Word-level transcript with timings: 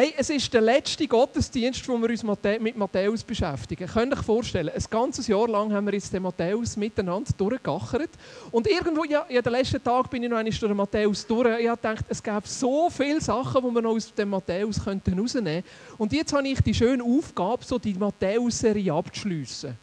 Hey, 0.00 0.14
es 0.16 0.30
ist 0.30 0.54
der 0.54 0.60
letzte 0.60 1.08
Gottesdienst, 1.08 1.88
wo 1.88 1.98
wir 1.98 2.10
uns 2.10 2.22
mit 2.60 2.76
Matthäus 2.76 3.24
beschäftigen. 3.24 3.88
Könnt 3.88 4.12
ihr 4.12 4.16
euch 4.16 4.24
vorstellen, 4.24 4.68
ein 4.68 4.84
ganzes 4.88 5.26
Jahr 5.26 5.48
lang 5.48 5.72
haben 5.72 5.86
wir 5.86 5.92
jetzt 5.92 6.12
den 6.12 6.22
Matthäus 6.22 6.76
miteinander 6.76 7.32
durchgegachert. 7.36 8.10
Und 8.52 8.68
irgendwo, 8.68 9.02
ja, 9.02 9.26
ja, 9.28 9.42
den 9.42 9.50
letzten 9.50 9.82
Tag 9.82 10.08
bin 10.08 10.22
ich 10.22 10.30
noch 10.30 10.36
einmal 10.36 10.52
durch 10.52 10.60
den 10.60 10.76
Matthäus 10.76 11.26
durch. 11.26 11.58
Ich 11.58 11.66
habe 11.66 11.82
gedacht, 11.82 12.04
es 12.08 12.22
gäbe 12.22 12.42
so 12.44 12.88
viele 12.90 13.20
Sachen, 13.20 13.60
die 13.60 13.74
wir 13.74 13.82
noch 13.82 13.90
aus 13.90 14.14
dem 14.14 14.30
Matthäus 14.30 14.84
könnten 14.84 15.18
rausnehmen 15.18 15.64
könnten. 15.64 15.68
Und 15.98 16.12
jetzt 16.12 16.32
habe 16.32 16.46
ich 16.46 16.60
die 16.60 16.74
schöne 16.74 17.02
Aufgabe, 17.02 17.64
so 17.64 17.76
die 17.76 17.94
Matthäus-Serie 17.94 18.92
abzuschliessen. 18.92 19.76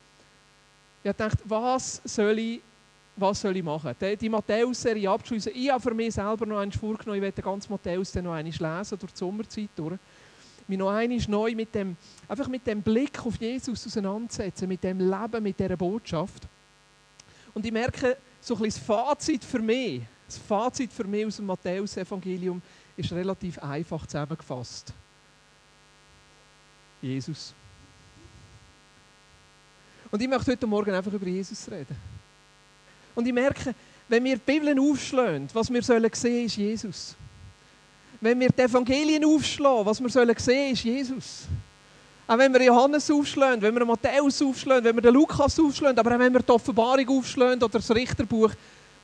Ich 1.03 1.09
habe 1.09 1.17
gedacht, 1.17 1.39
was 1.43 1.99
soll 2.05 2.39
ich 2.39 2.61
was 3.15 3.41
soll 3.41 3.55
ich 3.55 3.63
machen? 3.63 3.95
Die, 3.99 4.17
die 4.17 4.29
Matthäus-Serie 4.29 5.09
abschließen. 5.09 5.51
Ich 5.55 5.69
habe 5.69 5.81
für 5.81 5.93
mich 5.93 6.13
selber 6.13 6.45
noch 6.45 6.59
einmal 6.59 6.77
vorgenommen, 6.77 7.17
ich 7.17 7.21
werde 7.21 7.41
den 7.41 7.45
ganzen 7.45 7.71
Matthäus 7.71 8.11
dann 8.11 8.25
noch 8.25 8.33
einmal 8.33 8.51
lesen, 8.51 8.99
durch 8.99 9.13
die 9.13 9.17
Sommerzeit 9.17 9.69
durch. 9.75 9.97
Mich 10.67 10.77
noch 10.77 10.91
einmal 10.91 11.19
neu 11.27 11.55
mit 11.55 11.73
dem, 11.73 11.95
einfach 12.27 12.47
mit 12.47 12.65
dem 12.67 12.81
Blick 12.81 13.25
auf 13.25 13.37
Jesus 13.37 13.85
auseinandersetzen, 13.85 14.67
mit 14.67 14.83
dem 14.83 14.99
Leben, 14.99 15.43
mit 15.43 15.59
dieser 15.59 15.77
Botschaft. 15.77 16.47
Und 17.53 17.65
ich 17.65 17.71
merke, 17.71 18.17
so 18.41 18.55
ein 18.55 18.63
bisschen 18.63 18.81
das 18.81 18.97
Fazit 18.97 19.43
für 19.43 19.59
mich, 19.59 20.01
das 20.25 20.37
Fazit 20.37 20.91
für 20.91 21.05
mich 21.05 21.25
aus 21.25 21.37
dem 21.37 21.45
Matthäus-Evangelium 21.45 22.61
ist 22.97 23.11
relativ 23.11 23.59
einfach 23.59 24.05
zusammengefasst. 24.05 24.93
Jesus. 27.01 27.53
Und 30.11 30.21
ich 30.21 30.27
möchte 30.27 30.51
heute 30.51 30.67
Morgen 30.67 30.93
einfach 30.93 31.13
über 31.13 31.27
Jesus 31.27 31.69
reden. 31.69 32.14
Und 33.15 33.25
ich 33.25 33.33
merke, 33.33 33.73
wenn 34.07 34.23
wir 34.23 34.35
die 34.35 34.41
Bibel 34.45 34.77
aufschlagen, 34.79 35.47
was 35.53 35.71
wir 35.71 35.81
sollen 35.81 36.11
sehen, 36.13 36.45
ist 36.45 36.57
Jesus. 36.57 37.15
Wenn 38.21 38.39
wir 38.39 38.49
die 38.49 38.61
Evangelien 38.61 39.25
aufschlagen, 39.25 39.85
was 39.85 39.99
wir 39.99 40.09
sollen 40.09 40.35
sehen, 40.37 40.73
ist 40.73 40.83
Jesus. 40.83 41.47
Auch 42.27 42.37
wenn 42.37 42.53
wir 42.53 42.63
Johannes 42.63 43.09
aufschlagen, 43.09 43.61
wenn 43.61 43.75
wir 43.75 43.85
Matthäus 43.85 44.41
aufschlagen, 44.41 44.83
wenn 44.83 44.95
wir 44.95 45.01
den 45.01 45.13
Lukas 45.13 45.59
aufschlagen, 45.59 45.97
aber 45.97 46.15
auch 46.15 46.19
wenn 46.19 46.33
wir 46.33 46.41
die 46.41 46.51
Offenbarung 46.51 47.19
aufschlagen 47.19 47.61
oder 47.61 47.79
das 47.79 47.91
Richterbuch, 47.91 48.51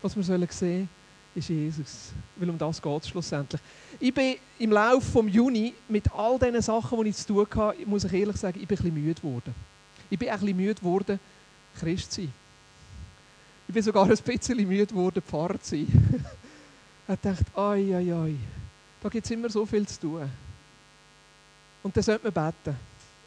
was 0.02 0.16
wir 0.16 0.24
sollen 0.24 0.48
sehen, 0.50 0.90
ist 1.36 1.50
Jesus. 1.50 2.12
Weil 2.36 2.50
um 2.50 2.58
das 2.58 2.82
geht 2.82 3.02
es 3.04 3.10
schlussendlich. 3.10 3.62
Ich 4.00 4.14
bin 4.14 4.36
im 4.58 4.72
Laufe 4.72 5.24
des 5.24 5.34
Juni 5.34 5.74
mit 5.88 6.12
all 6.14 6.40
diesen 6.40 6.62
Sachen, 6.62 7.04
die 7.04 7.10
ich 7.12 7.18
zu 7.18 7.28
tun 7.28 7.48
hatte, 7.56 7.86
muss 7.86 8.04
ich 8.04 8.14
ehrlich 8.14 8.38
sagen, 8.38 8.60
ich 8.60 8.68
bin 8.68 8.78
ein 8.78 8.84
bisschen 8.84 9.04
müde 9.06 9.22
geworden. 9.22 9.56
Ich 10.10 10.18
bin 10.18 10.30
ein 10.30 10.40
bisschen 10.40 10.58
müde 10.58 10.76
geworden, 10.76 11.20
Christ 11.80 12.12
zu 12.12 12.22
sein. 12.22 12.41
Ich 13.72 13.74
bin 13.74 13.84
sogar 13.84 14.04
ein 14.04 14.18
bisschen 14.18 14.68
müde 14.68 14.86
geworden, 14.86 15.24
Pfarrer 15.26 15.58
zu 15.62 15.78
sein. 15.78 16.26
er 17.08 17.16
dachte, 17.16 17.46
oi, 17.56 17.96
oi, 17.96 18.14
oi, 18.14 18.36
da 19.02 19.08
gibt 19.08 19.24
es 19.24 19.32
immer 19.32 19.50
so 19.50 19.66
viel 19.66 19.88
zu 19.88 19.98
tun. 19.98 20.30
Und 21.82 21.96
dann 21.96 22.04
sollte 22.04 22.30
man 22.30 22.34
beten. 22.34 22.76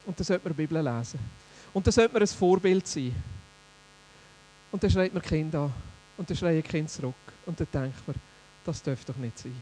Und 0.05 0.19
dann 0.19 0.23
sollte 0.23 0.43
man 0.43 0.55
die 0.55 0.67
Bibel 0.67 0.83
lesen. 0.83 1.19
Und 1.73 1.87
dann 1.87 1.91
sollte 1.91 2.13
man 2.13 2.21
ein 2.21 2.27
Vorbild 2.27 2.85
sein. 2.85 3.15
Und 4.71 4.83
dann 4.83 4.91
schreit 4.91 5.15
man 5.15 5.23
Kind 5.23 5.55
an. 5.55 5.73
Und 6.15 6.29
dann 6.29 6.37
schreien 6.37 6.61
Kind 6.61 6.91
zurück. 6.91 7.15
Und 7.47 7.59
dann 7.59 7.67
denkt 7.73 8.07
man, 8.07 8.15
das 8.65 8.83
dürfte 8.83 9.13
doch 9.13 9.19
nicht 9.19 9.39
sein. 9.39 9.59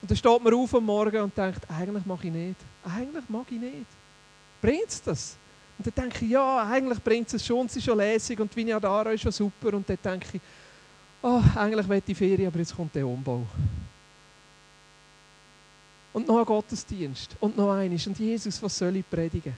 Und 0.00 0.10
dann 0.10 0.16
steht 0.16 0.42
man 0.42 0.54
auf 0.54 0.74
am 0.74 0.86
Morgen 0.86 1.20
und 1.20 1.36
denkt, 1.36 1.70
eigentlich 1.70 2.06
mag 2.06 2.24
ich 2.24 2.32
nicht. 2.32 2.56
Eigentlich 2.86 3.28
mag 3.28 3.44
ich 3.50 3.60
nicht. 3.60 3.86
Bringt 4.62 4.88
es 4.88 5.02
das? 5.02 5.36
Und 5.82 5.98
dann 5.98 6.04
denke 6.08 6.24
ich, 6.24 6.30
ja, 6.30 6.68
eigentlich 6.68 7.02
bringt 7.02 7.32
es 7.34 7.44
schon, 7.44 7.66
es 7.66 7.74
ist 7.74 7.84
schon 7.84 7.98
lässig 7.98 8.38
und 8.38 8.54
Vinja 8.54 8.78
Dara 8.78 9.10
ist 9.10 9.22
schon 9.22 9.32
super. 9.32 9.74
Und 9.74 9.88
dann 9.88 9.98
denke 10.02 10.28
ich, 10.34 10.40
oh, 11.20 11.42
eigentlich 11.56 11.88
will 11.88 12.02
ich 12.06 12.16
Ferien, 12.16 12.46
aber 12.46 12.58
jetzt 12.60 12.76
kommt 12.76 12.94
der 12.94 13.04
Umbau. 13.04 13.44
Und 16.12 16.28
noch 16.28 16.38
ein 16.38 16.44
Gottesdienst. 16.44 17.36
Und 17.40 17.56
noch 17.56 17.72
eines. 17.72 18.06
Und 18.06 18.16
Jesus, 18.16 18.62
was 18.62 18.78
soll 18.78 18.94
ich 18.94 19.10
predigen? 19.10 19.54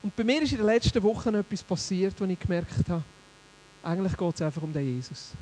Und 0.00 0.14
bei 0.14 0.22
mir 0.22 0.42
ist 0.42 0.52
in 0.52 0.58
den 0.58 0.66
letzten 0.66 1.02
Wochen 1.02 1.34
etwas 1.34 1.62
passiert, 1.64 2.14
wo 2.20 2.24
ich 2.24 2.38
gemerkt 2.38 2.88
habe, 2.88 3.02
eigentlich 3.82 4.16
geht 4.16 4.34
es 4.34 4.42
einfach 4.42 4.62
um 4.62 4.72
den 4.72 4.96
Jesus. 4.96 5.32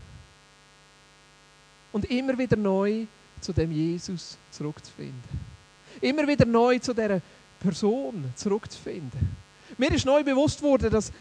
Und 1.93 2.11
immer 2.11 2.39
wieder 2.39 2.57
neu 2.57 3.05
zu 3.39 3.53
dem 3.53 3.71
Jesus 3.71 4.39
zurückzufinden. 4.51 5.23
Immer 6.01 6.27
wieder 6.27 6.47
neu 6.47 6.79
zu 6.79 6.95
dieser 6.95 7.21
Person 7.61 8.33
zurückzufinden. 8.35 9.45
Mir 9.79 9.93
ist 9.93 10.05
neu 10.05 10.23
bewusst 10.23 10.63
worden, 10.63 10.91
dass 10.91 11.13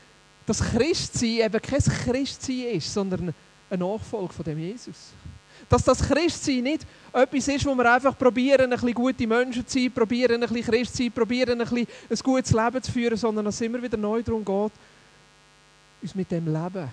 das 0.46 0.62
Christsein 0.62 1.40
eben 1.40 1.62
kein 1.62 1.80
Christsein 1.80 2.64
ist, 2.74 2.94
sondern 2.94 3.34
ein 3.70 3.80
Nachfolge 3.80 4.34
von 4.34 4.46
dem 4.46 4.60
Jesus. 4.60 5.14
Dass 5.70 5.84
das 5.84 6.00
Christsein 6.00 6.64
nicht 6.64 6.86
etwas 7.14 7.48
ist, 7.48 7.66
wo 7.66 7.74
wir 7.74 7.92
einfach 7.92 8.18
probieren, 8.18 8.66
ein 8.66 8.70
bisschen 8.72 8.94
gute 8.94 9.26
Menschen 9.26 9.66
zu 9.66 9.80
sein, 9.80 9.92
probieren, 9.92 10.44
ein 10.44 10.50
bisschen 10.50 10.66
Christ 10.66 10.96
zu 10.96 11.04
sein, 11.04 11.12
probieren, 11.12 11.62
ein, 11.62 11.68
bisschen 11.68 11.88
ein 12.10 12.18
gutes 12.22 12.52
Leben 12.52 12.84
zu 12.84 12.92
führen, 12.92 13.18
sondern 13.18 13.46
dass 13.46 13.56
es 13.56 13.62
immer 13.62 13.82
wieder 13.82 13.98
neu 13.98 14.22
darum 14.22 14.44
geht, 14.44 14.72
uns 16.02 16.16
mit 16.16 16.30
dem 16.30 16.46
Leben, 16.46 16.90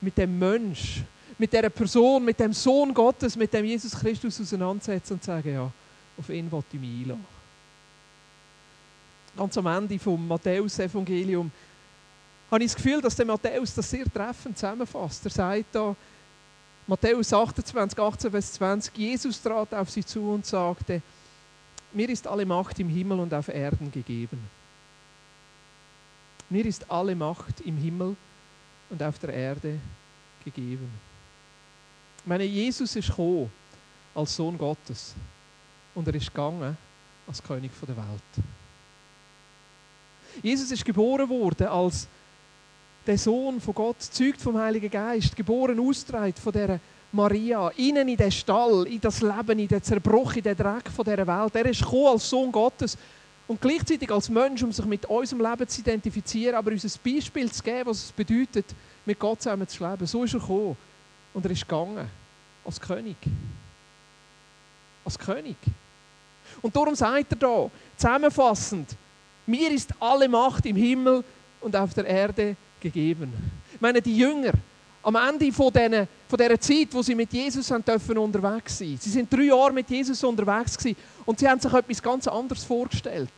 mit 0.00 0.16
dem 0.16 0.38
Mensch, 0.38 1.02
mit 1.36 1.52
der 1.52 1.68
Person, 1.70 2.24
mit 2.24 2.38
dem 2.38 2.52
Sohn 2.52 2.94
Gottes, 2.94 3.36
mit 3.36 3.52
dem 3.52 3.64
Jesus 3.64 3.92
Christus 3.92 4.40
auseinandersetzen 4.40 5.14
und 5.14 5.24
sagen, 5.24 5.52
ja, 5.52 5.70
auf 6.16 6.28
ihn 6.30 6.50
wollte 6.50 6.68
ich 6.74 6.80
mich 6.80 7.02
einladen 7.02 7.37
ganz 9.38 9.56
am 9.56 9.66
Ende 9.66 9.98
vom 9.98 10.26
Matthäus-Evangelium, 10.26 11.50
habe 12.50 12.64
ich 12.64 12.72
das 12.72 12.82
Gefühl, 12.82 13.00
dass 13.00 13.14
der 13.14 13.26
Matthäus 13.26 13.74
das 13.74 13.88
sehr 13.88 14.04
treffend 14.12 14.58
zusammenfasst. 14.58 15.24
Er 15.26 15.30
sagt 15.30 15.66
da, 15.72 15.94
Matthäus 16.86 17.32
28, 17.32 17.98
18 17.98 18.30
Vers 18.30 18.52
20, 18.54 18.98
Jesus 18.98 19.40
trat 19.40 19.72
auf 19.74 19.90
sie 19.90 20.04
zu 20.04 20.30
und 20.30 20.44
sagte, 20.44 21.02
mir 21.92 22.08
ist 22.08 22.26
alle 22.26 22.44
Macht 22.44 22.78
im 22.80 22.88
Himmel 22.88 23.20
und 23.20 23.32
auf 23.32 23.48
Erden 23.48 23.90
gegeben. 23.92 24.40
Mir 26.50 26.64
ist 26.64 26.90
alle 26.90 27.14
Macht 27.14 27.60
im 27.60 27.76
Himmel 27.76 28.16
und 28.90 29.02
auf 29.02 29.18
der 29.18 29.34
Erde 29.34 29.78
gegeben. 30.44 30.90
Ich 32.18 32.26
meine, 32.26 32.44
Jesus 32.44 32.96
ist 32.96 33.08
gekommen 33.08 33.50
als 34.14 34.34
Sohn 34.34 34.58
Gottes 34.58 35.14
und 35.94 36.08
er 36.08 36.14
ist 36.14 36.28
gegangen 36.28 36.76
als 37.26 37.42
König 37.42 37.70
der 37.86 37.96
Welt. 37.96 38.57
Jesus 40.42 40.70
ist 40.70 40.84
geboren 40.84 41.28
worden 41.28 41.66
als 41.66 42.06
der 43.06 43.18
Sohn 43.18 43.60
von 43.60 43.74
Gott, 43.74 44.02
zeugt 44.02 44.40
vom 44.40 44.58
Heiligen 44.58 44.90
Geist, 44.90 45.34
geboren, 45.34 45.80
ausgetragen 45.80 46.34
von 46.34 46.52
der 46.52 46.78
Maria, 47.10 47.68
innen 47.70 48.06
in 48.06 48.16
den 48.16 48.30
Stall, 48.30 48.86
in 48.86 49.00
das 49.00 49.22
Leben, 49.22 49.58
in 49.58 49.68
den 49.68 49.82
Zerbruch, 49.82 50.34
in 50.36 50.42
den 50.42 50.56
Dreck 50.56 50.90
von 50.94 51.04
dieser 51.04 51.26
Welt. 51.26 51.56
Er 51.56 51.66
ist 51.66 51.80
gekommen 51.80 52.08
als 52.08 52.28
Sohn 52.28 52.52
Gottes 52.52 52.98
und 53.46 53.60
gleichzeitig 53.60 54.10
als 54.10 54.28
Mensch, 54.28 54.62
um 54.62 54.72
sich 54.72 54.84
mit 54.84 55.06
unserem 55.06 55.40
Leben 55.40 55.66
zu 55.66 55.80
identifizieren, 55.80 56.54
aber 56.54 56.70
uns 56.70 56.84
ein 56.84 57.14
Beispiel 57.14 57.50
zu 57.50 57.62
geben, 57.62 57.86
was 57.86 58.04
es 58.04 58.12
bedeutet, 58.12 58.66
mit 59.06 59.18
Gott 59.18 59.40
zusammen 59.40 59.66
zu 59.66 59.88
leben. 59.88 60.06
So 60.06 60.24
ist 60.24 60.34
er 60.34 60.40
gekommen 60.40 60.76
und 61.32 61.44
er 61.44 61.50
ist 61.50 61.66
gegangen 61.66 62.08
als 62.64 62.78
König. 62.78 63.16
Als 65.02 65.18
König. 65.18 65.56
Und 66.60 66.76
darum 66.76 66.94
sagt 66.94 67.32
er 67.32 67.38
da, 67.38 67.70
zusammenfassend, 67.96 68.94
mir 69.48 69.70
ist 69.70 69.90
alle 69.98 70.28
Macht 70.28 70.66
im 70.66 70.76
Himmel 70.76 71.24
und 71.60 71.74
auf 71.74 71.94
der 71.94 72.04
Erde 72.04 72.56
gegeben. 72.80 73.32
Ich 73.74 73.80
meine, 73.80 74.00
die 74.00 74.16
Jünger, 74.16 74.52
am 75.02 75.16
Ende 75.16 75.50
von, 75.52 75.72
denen, 75.72 76.06
von 76.28 76.38
dieser 76.38 76.60
Zeit, 76.60 76.88
wo 76.92 77.02
sie 77.02 77.14
mit 77.14 77.32
Jesus 77.32 77.72
dürfen 77.86 78.18
unterwegs 78.18 78.78
sein 78.78 78.98
Sie 79.00 79.10
sind 79.10 79.32
drei 79.32 79.44
Jahre 79.44 79.72
mit 79.72 79.88
Jesus 79.88 80.22
unterwegs 80.22 80.76
gewesen, 80.76 80.96
und 81.24 81.38
sie 81.38 81.48
haben 81.48 81.60
sich 81.60 81.72
etwas 81.72 82.02
ganz 82.02 82.28
anderes 82.28 82.64
vorgestellt. 82.64 83.30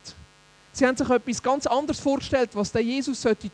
Sie 0.73 0.85
haben 0.85 0.95
sich 0.95 1.09
etwas 1.09 1.43
ganz 1.43 1.67
anderes 1.67 1.99
vorgestellt, 1.99 2.51
was 2.53 2.71
der 2.71 2.81
Jesus 2.81 3.21
sollte. 3.21 3.49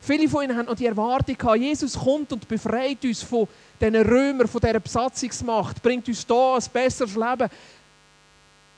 Viele 0.00 0.28
von 0.28 0.44
ihnen 0.44 0.56
haben 0.56 0.66
noch 0.66 0.74
die 0.74 0.86
Erwartung 0.86 1.36
gehabt, 1.36 1.58
Jesus 1.58 1.98
kommt 1.98 2.32
und 2.32 2.48
befreit 2.48 3.04
uns 3.04 3.22
von 3.22 3.46
diesen 3.78 3.96
Römern, 3.96 4.48
von 4.48 4.60
dieser 4.60 4.80
Besatzungsmacht, 4.80 5.82
bringt 5.82 6.08
uns 6.08 6.26
da 6.26 6.54
ein 6.54 6.64
besseres 6.72 7.14
Leben. 7.14 7.50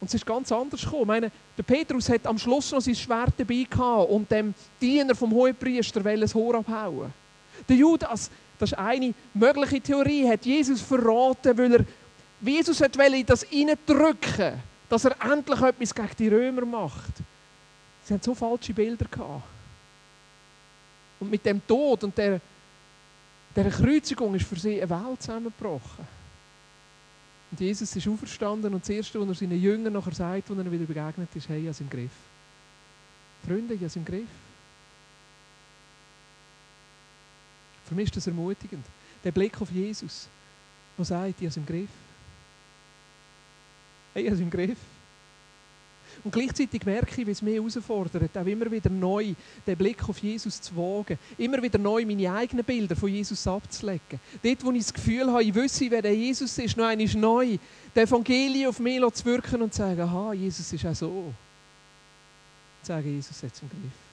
Und 0.00 0.08
es 0.08 0.14
ist 0.14 0.26
ganz 0.26 0.52
anders 0.52 0.82
gekommen. 0.82 1.02
Ich 1.02 1.06
meine, 1.06 1.32
der 1.56 1.62
Petrus 1.62 2.08
hat 2.08 2.26
am 2.26 2.38
Schluss 2.38 2.70
noch 2.72 2.80
sein 2.80 2.94
Schwert 2.94 3.32
dabei 3.36 3.66
gehabt 3.68 4.10
und 4.10 4.30
dem 4.30 4.54
Diener 4.80 5.14
vom 5.14 5.32
Hohepriester 5.32 6.00
das 6.00 6.34
Haar 6.34 6.56
abhauen. 6.56 7.12
Der 7.68 7.76
Judas, 7.76 8.30
das 8.58 8.72
ist 8.72 8.78
eine 8.78 9.14
mögliche 9.32 9.80
Theorie, 9.80 10.28
hat 10.28 10.44
Jesus 10.44 10.82
verraten, 10.82 11.56
weil 11.56 11.74
er 11.74 11.84
Jesus 12.42 12.80
wollte 12.80 13.02
in 13.02 13.26
das 13.26 13.46
reindrücken, 13.50 14.62
dass 14.88 15.04
er 15.04 15.16
endlich 15.32 15.60
etwas 15.60 15.94
gegen 15.94 16.16
die 16.18 16.28
Römer 16.28 16.66
macht. 16.66 17.12
Sie 18.04 18.14
haben 18.14 18.22
so 18.22 18.34
falsche 18.34 18.74
Bilder 18.74 19.06
gehabt. 19.10 19.42
Und 21.18 21.30
mit 21.30 21.44
dem 21.44 21.66
Tod 21.66 22.04
und 22.04 22.16
der, 22.16 22.40
der 23.54 23.70
Kreuzigung 23.70 24.34
ist 24.34 24.46
für 24.46 24.58
sie 24.58 24.80
eine 24.82 24.90
Welt 24.90 25.22
zusammengebrochen. 25.22 26.15
Und 27.56 27.60
Jesus 27.62 27.96
ist 27.96 28.06
auferstanden 28.06 28.74
und 28.74 28.82
das 28.82 28.90
Erste, 28.90 29.18
was 29.18 29.28
er 29.28 29.34
seinen 29.34 29.58
Jüngern 29.58 29.94
nachher 29.94 30.12
sagt, 30.12 30.50
als 30.50 30.58
er 30.58 30.70
wieder 30.70 30.84
begegnet 30.84 31.34
ist, 31.34 31.48
hey, 31.48 31.60
habe 31.60 31.70
es 31.70 31.80
im 31.80 31.88
Griff. 31.88 32.10
Freunde, 33.46 33.74
habe 33.74 33.86
es 33.86 33.96
im 33.96 34.04
Griff. 34.04 34.28
Für 37.86 37.94
mich 37.94 38.04
ist 38.04 38.16
das 38.16 38.26
ermutigend. 38.26 38.84
Der 39.24 39.32
Blick 39.32 39.58
auf 39.58 39.70
Jesus, 39.70 40.28
der 40.98 41.04
sagt, 41.06 41.36
habe 41.36 41.46
es 41.46 41.56
im 41.56 41.64
Griff. 41.64 41.88
Hey, 44.12 44.26
habe 44.26 44.34
es 44.34 44.40
im 44.42 44.50
Griff. 44.50 44.78
Und 46.24 46.32
gleichzeitig 46.32 46.84
merke 46.84 47.20
ich, 47.20 47.26
wie 47.26 47.30
es 47.30 47.42
mich 47.42 47.54
herausfordert, 47.54 48.36
auch 48.36 48.46
immer 48.46 48.70
wieder 48.70 48.90
neu 48.90 49.34
den 49.66 49.76
Blick 49.76 50.08
auf 50.08 50.18
Jesus 50.18 50.60
zu 50.60 50.76
wagen. 50.76 51.18
Immer 51.38 51.62
wieder 51.62 51.78
neu 51.78 52.04
meine 52.04 52.32
eigenen 52.32 52.64
Bilder 52.64 52.96
von 52.96 53.08
Jesus 53.08 53.46
abzulegen. 53.46 54.20
Dort, 54.42 54.64
wo 54.64 54.72
ich 54.72 54.82
das 54.82 54.94
Gefühl 54.94 55.30
habe, 55.30 55.44
ich 55.44 55.54
wüsste, 55.54 55.90
wer 55.90 56.02
der 56.02 56.14
Jesus 56.14 56.56
ist, 56.58 56.76
noch 56.76 56.86
einmal 56.86 57.06
neu, 57.14 57.58
das 57.94 58.10
Evangelium 58.10 58.70
auf 58.70 58.78
mich 58.78 59.00
zu 59.14 59.24
wirken 59.24 59.62
und 59.62 59.72
zu 59.72 59.78
sagen, 59.78 60.00
aha, 60.00 60.32
Jesus 60.32 60.72
ist 60.72 60.86
auch 60.86 60.94
so. 60.94 61.32
Sagen, 62.82 63.14
Jesus 63.14 63.42
hat 63.42 63.52
es 63.52 63.62
im 63.62 63.68
Griff. 63.68 64.05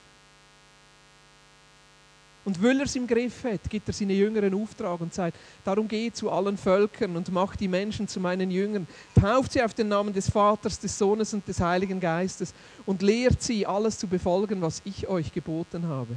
Und 2.44 2.62
weil 2.62 2.78
er 2.78 2.84
es 2.84 2.94
im 2.94 3.06
Griff 3.06 3.44
hat, 3.44 3.70
gibt 3.70 3.88
er 3.88 3.94
seinen 3.94 4.10
Jüngern 4.10 4.44
einen 4.44 4.62
Auftrag 4.62 5.00
und 5.00 5.14
sagt, 5.14 5.36
darum 5.64 5.88
geh 5.88 6.12
zu 6.12 6.30
allen 6.30 6.58
Völkern 6.58 7.16
und 7.16 7.32
mach 7.32 7.56
die 7.56 7.68
Menschen 7.68 8.06
zu 8.06 8.20
meinen 8.20 8.50
Jüngern. 8.50 8.86
Tauft 9.18 9.52
sie 9.52 9.62
auf 9.62 9.72
den 9.72 9.88
Namen 9.88 10.12
des 10.12 10.28
Vaters, 10.28 10.78
des 10.78 10.96
Sohnes 10.98 11.32
und 11.32 11.48
des 11.48 11.58
Heiligen 11.60 11.98
Geistes 11.98 12.52
und 12.84 13.00
lehrt 13.00 13.40
sie, 13.42 13.66
alles 13.66 13.98
zu 13.98 14.06
befolgen, 14.06 14.60
was 14.60 14.82
ich 14.84 15.08
euch 15.08 15.32
geboten 15.32 15.86
habe. 15.86 16.14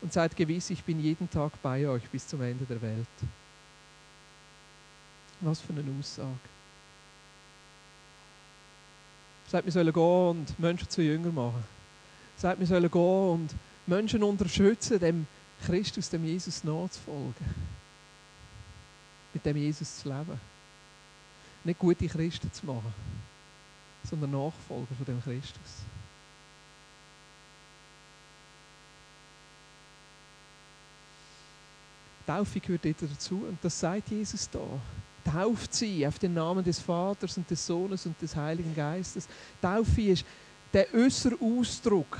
Und 0.00 0.12
seid 0.12 0.34
gewiss, 0.34 0.70
ich 0.70 0.82
bin 0.82 1.00
jeden 1.00 1.28
Tag 1.30 1.52
bei 1.62 1.86
euch 1.86 2.08
bis 2.08 2.26
zum 2.26 2.40
Ende 2.40 2.64
der 2.64 2.80
Welt. 2.80 3.06
Was 5.42 5.60
für 5.60 5.72
eine 5.74 5.84
Aussage. 6.00 6.28
Sagt, 9.48 9.66
wir 9.66 9.72
sollen 9.72 9.92
gehen 9.92 10.30
und 10.30 10.58
Menschen 10.58 10.88
zu 10.88 11.02
Jüngern 11.02 11.34
machen. 11.34 11.62
Sagt, 12.38 12.58
wir 12.58 12.66
sollen 12.66 12.90
gehen 12.90 13.28
und 13.30 13.50
Menschen 13.86 14.22
unterstützen, 14.22 14.98
dem 14.98 15.26
Christus, 15.62 16.10
dem 16.10 16.24
Jesus 16.24 16.64
nachzufolgen. 16.64 17.34
Mit 19.32 19.44
dem 19.44 19.56
Jesus 19.56 19.98
zu 19.98 20.08
leben. 20.08 20.40
Nicht 21.64 21.78
gute 21.78 22.06
Christen 22.06 22.52
zu 22.52 22.66
machen, 22.66 22.92
sondern 24.04 24.32
Nachfolger 24.32 24.94
von 24.96 25.06
dem 25.06 25.22
Christus. 25.22 25.84
Taufe 32.26 32.60
gehört 32.60 32.84
dazu 32.84 33.44
und 33.48 33.58
das 33.62 33.78
sagt 33.78 34.10
Jesus 34.10 34.48
da. 34.48 34.60
Tauft 35.24 35.74
sie 35.74 36.06
auf 36.06 36.18
den 36.18 36.34
Namen 36.34 36.64
des 36.64 36.80
Vaters 36.80 37.36
und 37.36 37.48
des 37.48 37.64
Sohnes 37.64 38.06
und 38.06 38.20
des 38.20 38.34
Heiligen 38.34 38.74
Geistes. 38.74 39.28
Taufe 39.60 40.02
ist 40.02 40.24
der 40.72 40.92
äußere 40.94 41.36
Ausdruck 41.40 42.18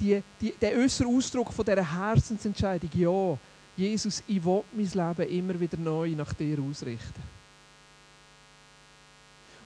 die, 0.00 0.22
die, 0.40 0.52
der 0.60 0.76
äußere 0.76 1.08
Ausdruck 1.08 1.52
von 1.52 1.64
dieser 1.64 1.92
Herzensentscheidung, 1.92 2.90
ja, 2.94 3.38
Jesus, 3.76 4.22
ich 4.26 4.44
will 4.44 4.62
mein 4.72 4.84
Leben 4.84 5.30
immer 5.30 5.58
wieder 5.58 5.76
neu 5.76 6.10
nach 6.10 6.32
dir 6.32 6.58
ausrichten. 6.60 7.22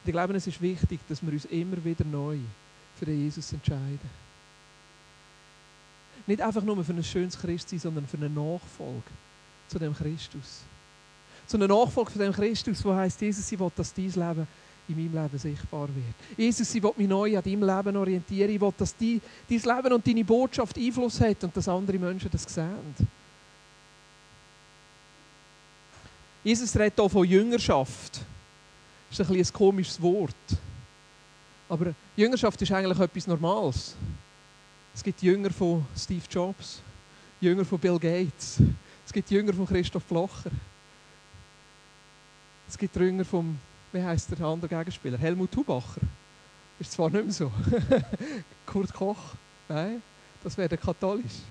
Und 0.02 0.06
ich 0.06 0.12
glaube, 0.12 0.34
es 0.36 0.46
ist 0.46 0.60
wichtig, 0.60 1.00
dass 1.08 1.22
wir 1.22 1.32
uns 1.32 1.44
immer 1.46 1.82
wieder 1.84 2.04
neu 2.04 2.38
für 2.98 3.04
den 3.04 3.20
Jesus 3.20 3.52
entscheiden. 3.52 4.28
Nicht 6.26 6.40
einfach 6.40 6.62
nur 6.62 6.82
für 6.84 6.92
ein 6.92 7.04
schönes 7.04 7.38
Christsein, 7.38 7.78
sondern 7.78 8.06
für 8.06 8.16
eine 8.16 8.28
Nachfolge 8.28 9.02
zu 9.68 9.78
dem 9.78 9.94
Christus. 9.94 10.62
Zu 11.46 11.56
einer 11.56 11.68
Nachfolge 11.68 12.10
von 12.10 12.20
dem 12.20 12.32
Christus, 12.32 12.84
wo 12.84 12.94
heißt 12.94 13.20
Jesus, 13.20 13.50
ich 13.50 13.58
will, 13.58 13.72
dass 13.74 13.94
dein 13.94 14.06
Leben 14.06 14.46
in 14.88 14.96
meinem 14.96 15.22
Leben 15.22 15.38
sichtbar 15.38 15.88
wird. 15.88 16.14
Jesus, 16.36 16.74
ich 16.74 16.82
will 16.82 16.92
mich 16.96 17.08
neu 17.08 17.36
an 17.36 17.42
deinem 17.42 17.62
Leben 17.62 17.96
orientieren. 17.96 18.50
Ich 18.50 18.60
will, 18.60 18.72
dass 18.76 18.96
dein, 18.96 19.20
dein 19.48 19.76
Leben 19.76 19.92
und 19.94 20.06
deine 20.06 20.24
Botschaft 20.24 20.76
Einfluss 20.78 21.20
hat 21.20 21.44
und 21.44 21.56
dass 21.56 21.68
andere 21.68 21.98
Menschen 21.98 22.30
das 22.30 22.42
sehen. 22.42 23.08
Jesus 26.42 26.74
redet 26.76 26.98
hier 26.98 27.08
von 27.10 27.26
Jüngerschaft. 27.26 28.20
Das 29.10 29.20
ist 29.20 29.30
ein, 29.30 29.36
ein 29.36 29.52
komisches 29.52 30.00
Wort. 30.00 30.34
Aber 31.68 31.94
Jüngerschaft 32.16 32.60
ist 32.62 32.72
eigentlich 32.72 32.98
etwas 32.98 33.26
Normales. 33.26 33.94
Es 34.94 35.04
gibt 35.04 35.22
Jünger 35.22 35.50
von 35.50 35.86
Steve 35.96 36.24
Jobs, 36.30 36.80
Jünger 37.40 37.64
von 37.64 37.78
Bill 37.78 37.98
Gates, 37.98 38.58
es 39.06 39.12
gibt 39.12 39.30
Jünger 39.30 39.52
von 39.52 39.66
Christoph 39.66 40.02
Blocher, 40.04 40.50
es 42.66 42.76
gibt 42.76 42.96
Jünger 42.96 43.24
von 43.24 43.58
wie 43.92 44.02
heißt 44.02 44.30
der 44.30 44.46
andere 44.46 44.68
Gegenspieler? 44.68 45.18
Helmut 45.18 45.54
Hubacher. 45.56 46.00
Ist 46.78 46.92
zwar 46.92 47.10
nicht 47.10 47.24
mehr 47.24 47.32
so. 47.32 47.50
Kurt 48.66 48.92
Koch. 48.92 49.34
Nein, 49.68 50.02
das 50.42 50.56
wäre 50.56 50.76
katholisch. 50.76 51.42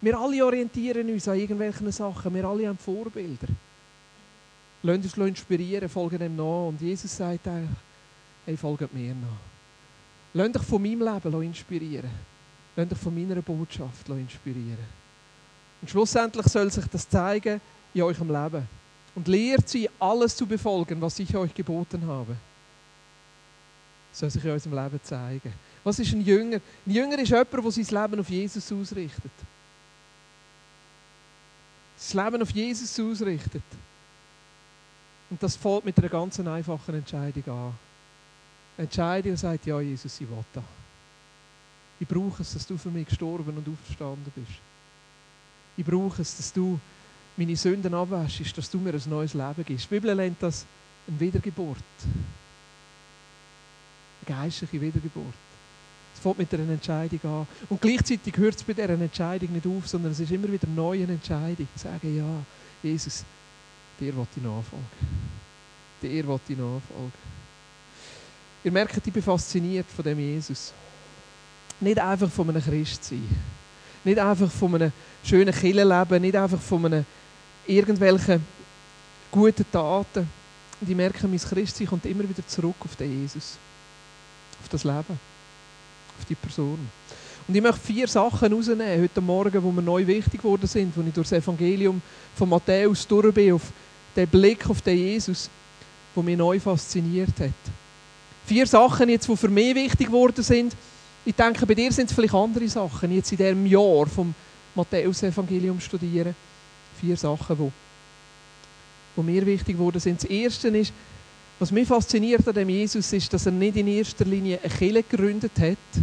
Wir 0.00 0.18
alle 0.18 0.44
orientieren 0.44 1.08
uns 1.10 1.28
an 1.28 1.38
irgendwelchen 1.38 1.90
Sachen. 1.92 2.34
Wir 2.34 2.44
alle 2.44 2.68
haben 2.68 2.78
Vorbilder. 2.78 3.48
Lasst 4.82 5.16
uns 5.16 5.16
inspirieren, 5.16 5.88
folgen 5.88 6.18
dem 6.18 6.36
nach. 6.36 6.68
Und 6.68 6.80
Jesus 6.80 7.16
sagt 7.16 7.46
eigentlich, 7.48 7.70
hey, 8.44 8.56
folgt 8.56 8.92
mir 8.92 9.14
nach. 9.14 9.28
Lasst 10.34 10.56
euch 10.58 10.62
von 10.64 10.82
meinem 10.82 11.00
Leben 11.00 11.42
inspirieren. 11.42 12.10
Lasst 12.76 12.92
euch 12.92 12.98
von 12.98 13.14
meiner 13.14 13.40
Botschaft 13.40 14.08
inspirieren. 14.08 15.04
Und 15.80 15.88
schlussendlich 15.88 16.46
soll 16.46 16.70
sich 16.70 16.86
das 16.86 17.08
zeigen 17.08 17.60
in 17.94 18.02
eurem 18.02 18.28
Leben 18.28 18.68
und 19.14 19.28
lehrt 19.28 19.68
sie, 19.68 19.88
alles 19.98 20.36
zu 20.36 20.46
befolgen, 20.46 21.00
was 21.00 21.18
ich 21.18 21.34
euch 21.36 21.54
geboten 21.54 22.06
habe. 22.06 22.36
Das 24.10 24.20
soll 24.20 24.30
sich 24.30 24.44
in 24.44 24.50
unserem 24.50 24.74
Leben 24.74 25.00
zeigen. 25.02 25.52
Was 25.82 25.98
ist 25.98 26.12
ein 26.12 26.20
Jünger? 26.22 26.60
Ein 26.86 26.92
Jünger 26.92 27.18
ist 27.18 27.30
jemand, 27.30 27.52
der 27.52 27.70
sein 27.70 28.02
Leben 28.02 28.20
auf 28.20 28.28
Jesus 28.28 28.72
ausrichtet. 28.72 29.32
Das 31.96 32.14
Leben 32.14 32.42
auf 32.42 32.50
Jesus 32.50 32.98
ausrichtet. 33.00 33.62
Und 35.30 35.42
das 35.42 35.56
fällt 35.56 35.84
mit 35.84 35.98
einer 35.98 36.08
ganz 36.08 36.38
einfachen 36.40 36.94
Entscheidung 36.94 37.44
an. 37.48 37.74
Entscheidung, 38.76 39.36
sagt, 39.36 39.66
ja 39.66 39.80
Jesus, 39.80 40.20
ich 40.20 40.28
will 40.28 40.44
da. 40.52 40.62
Ich 42.00 42.08
brauche 42.08 42.42
es, 42.42 42.52
dass 42.52 42.66
du 42.66 42.76
für 42.76 42.90
mich 42.90 43.08
gestorben 43.08 43.56
und 43.56 43.68
auferstanden 43.68 44.32
bist. 44.34 44.58
Ich 45.76 45.84
brauche 45.84 46.22
es, 46.22 46.36
dass 46.36 46.52
du 46.52 46.78
meine 47.36 47.56
Sünden 47.56 47.94
abwäschst, 47.94 48.56
dass 48.56 48.70
du 48.70 48.78
mir 48.78 48.94
ein 48.94 49.02
neues 49.06 49.34
Leben 49.34 49.64
gibst. 49.64 49.86
Die 49.90 49.94
Bibel 49.94 50.14
nennt 50.14 50.42
das 50.42 50.66
eine 51.08 51.20
Wiedergeburt. 51.20 51.78
Eine 54.26 54.36
geistliche 54.36 54.80
Wiedergeburt. 54.80 55.34
Es 56.14 56.20
fängt 56.20 56.38
mit 56.38 56.54
einer 56.54 56.72
Entscheidung 56.72 57.20
an. 57.24 57.46
Und 57.68 57.80
gleichzeitig 57.80 58.36
hört 58.36 58.54
es 58.54 58.62
bei 58.62 58.72
dieser 58.72 58.88
Entscheidung 58.88 59.52
nicht 59.52 59.66
auf, 59.66 59.88
sondern 59.88 60.12
es 60.12 60.20
ist 60.20 60.30
immer 60.30 60.50
wieder 60.50 60.66
eine 60.66 60.76
neue 60.76 61.04
Entscheidung. 61.04 61.66
Sagen, 61.74 62.16
ja, 62.16 62.88
Jesus, 62.88 63.24
dir 64.00 64.16
will 64.16 64.26
ich 64.36 64.42
nachfolgen. 64.42 64.86
Dir 66.00 66.28
will 66.28 66.40
ich 66.48 66.56
nachfolgen. 66.56 67.34
Ihr 68.62 68.72
merkt, 68.72 69.06
ich 69.06 69.12
bin 69.12 69.22
fasziniert 69.22 69.86
von 69.94 70.04
dem 70.04 70.18
Jesus. 70.18 70.72
Nicht 71.80 71.98
einfach 71.98 72.30
von 72.30 72.48
einem 72.48 72.62
Christ 72.62 73.04
sein. 73.04 73.28
Nicht 74.04 74.18
einfach 74.18 74.50
von 74.50 74.74
einem 74.74 74.92
schönen 75.24 75.52
Killenleben. 75.52 76.22
Nicht 76.22 76.36
einfach 76.36 76.60
von 76.60 76.86
einem 76.86 77.04
irgendwelche 77.66 78.40
guten 79.30 79.64
Taten. 79.70 80.28
Und 80.80 80.90
ich 80.90 80.96
merke, 80.96 81.26
mein 81.26 81.38
Christsein 81.38 81.86
kommt 81.86 82.04
immer 82.06 82.28
wieder 82.28 82.46
zurück 82.46 82.76
auf 82.80 82.96
den 82.96 83.22
Jesus. 83.22 83.56
Auf 84.62 84.68
das 84.68 84.84
Leben. 84.84 85.18
Auf 86.18 86.24
die 86.28 86.34
Person. 86.34 86.78
Und 87.46 87.54
ich 87.54 87.62
möchte 87.62 87.80
vier 87.80 88.08
Sachen 88.08 88.52
rausnehmen 88.52 89.02
heute 89.02 89.20
Morgen, 89.20 89.62
die 89.62 89.72
mir 89.72 89.82
neu 89.82 90.06
wichtig 90.06 90.40
geworden 90.40 90.66
sind, 90.66 90.96
wo 90.96 91.02
ich 91.02 91.12
durch 91.12 91.28
das 91.28 91.42
Evangelium 91.42 92.00
von 92.34 92.48
Matthäus 92.48 93.06
durch 93.06 93.34
bin, 93.34 93.54
auf 93.54 93.62
den 94.16 94.28
Blick 94.28 94.68
auf 94.70 94.80
den 94.80 94.96
Jesus, 94.96 95.50
der 96.14 96.22
mich 96.22 96.38
neu 96.38 96.58
fasziniert 96.58 97.38
hat. 97.40 97.50
Vier 98.46 98.66
Sachen 98.66 99.08
jetzt, 99.08 99.28
die 99.28 99.36
für 99.36 99.48
mich 99.48 99.74
wichtig 99.74 100.06
geworden 100.06 100.42
sind. 100.42 100.74
Ich 101.24 101.34
denke, 101.34 101.66
bei 101.66 101.74
dir 101.74 101.92
sind 101.92 102.08
es 102.08 102.14
vielleicht 102.14 102.34
andere 102.34 102.68
Sachen, 102.68 103.12
jetzt 103.12 103.32
in 103.32 103.38
diesem 103.38 103.66
Jahr 103.66 104.06
vom 104.06 104.34
Matthäus-Evangelium 104.74 105.80
studieren 105.80 106.34
vier 107.00 107.16
Sachen, 107.16 107.56
die, 107.56 107.72
die 109.16 109.22
mir 109.22 109.46
wichtig 109.46 109.78
wurden. 109.78 110.00
sind. 110.00 110.22
Das 110.22 110.30
erste 110.30 110.68
ist, 110.68 110.92
was 111.58 111.70
mich 111.70 111.86
fasziniert 111.86 112.46
an 112.46 112.54
dem 112.54 112.68
Jesus 112.68 113.12
ist, 113.12 113.32
dass 113.32 113.46
er 113.46 113.52
nicht 113.52 113.76
in 113.76 113.86
erster 113.86 114.24
Linie 114.24 114.58
eine 114.62 114.72
Kirche 114.72 115.02
gegründet 115.02 115.52
hat 115.58 116.02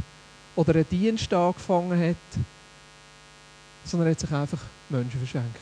oder 0.55 0.75
einen 0.75 0.89
Dienst 0.89 1.33
angefangen 1.33 2.00
hat, 2.00 2.15
sondern 3.83 4.07
er 4.07 4.12
hat 4.12 4.19
sich 4.19 4.31
einfach 4.31 4.60
Menschen 4.89 5.19
verschenkt. 5.19 5.60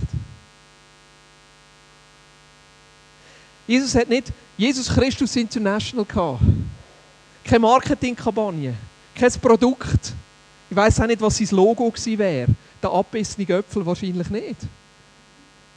Jesus 3.68 3.94
hat 3.96 4.10
nicht 4.10 4.32
Jesus 4.58 4.90
Christus 4.90 5.36
International 5.36 6.06
gehabt. 6.06 6.42
Keine 7.44 7.60
Marketingkampagne, 7.60 8.74
kein 9.16 9.32
Produkt. 9.34 10.14
Ich 10.70 10.76
weiß 10.76 11.02
auch 11.02 11.08
nicht, 11.08 11.22
was 11.22 11.38
sein 11.38 11.48
Logo 11.52 11.90
gewesen 11.90 12.18
wäre. 12.18 12.48
Der 12.82 12.92
abbissene 12.92 13.46
Göpfel 13.46 13.86
wahrscheinlich 13.86 14.30
nicht. 14.30 14.58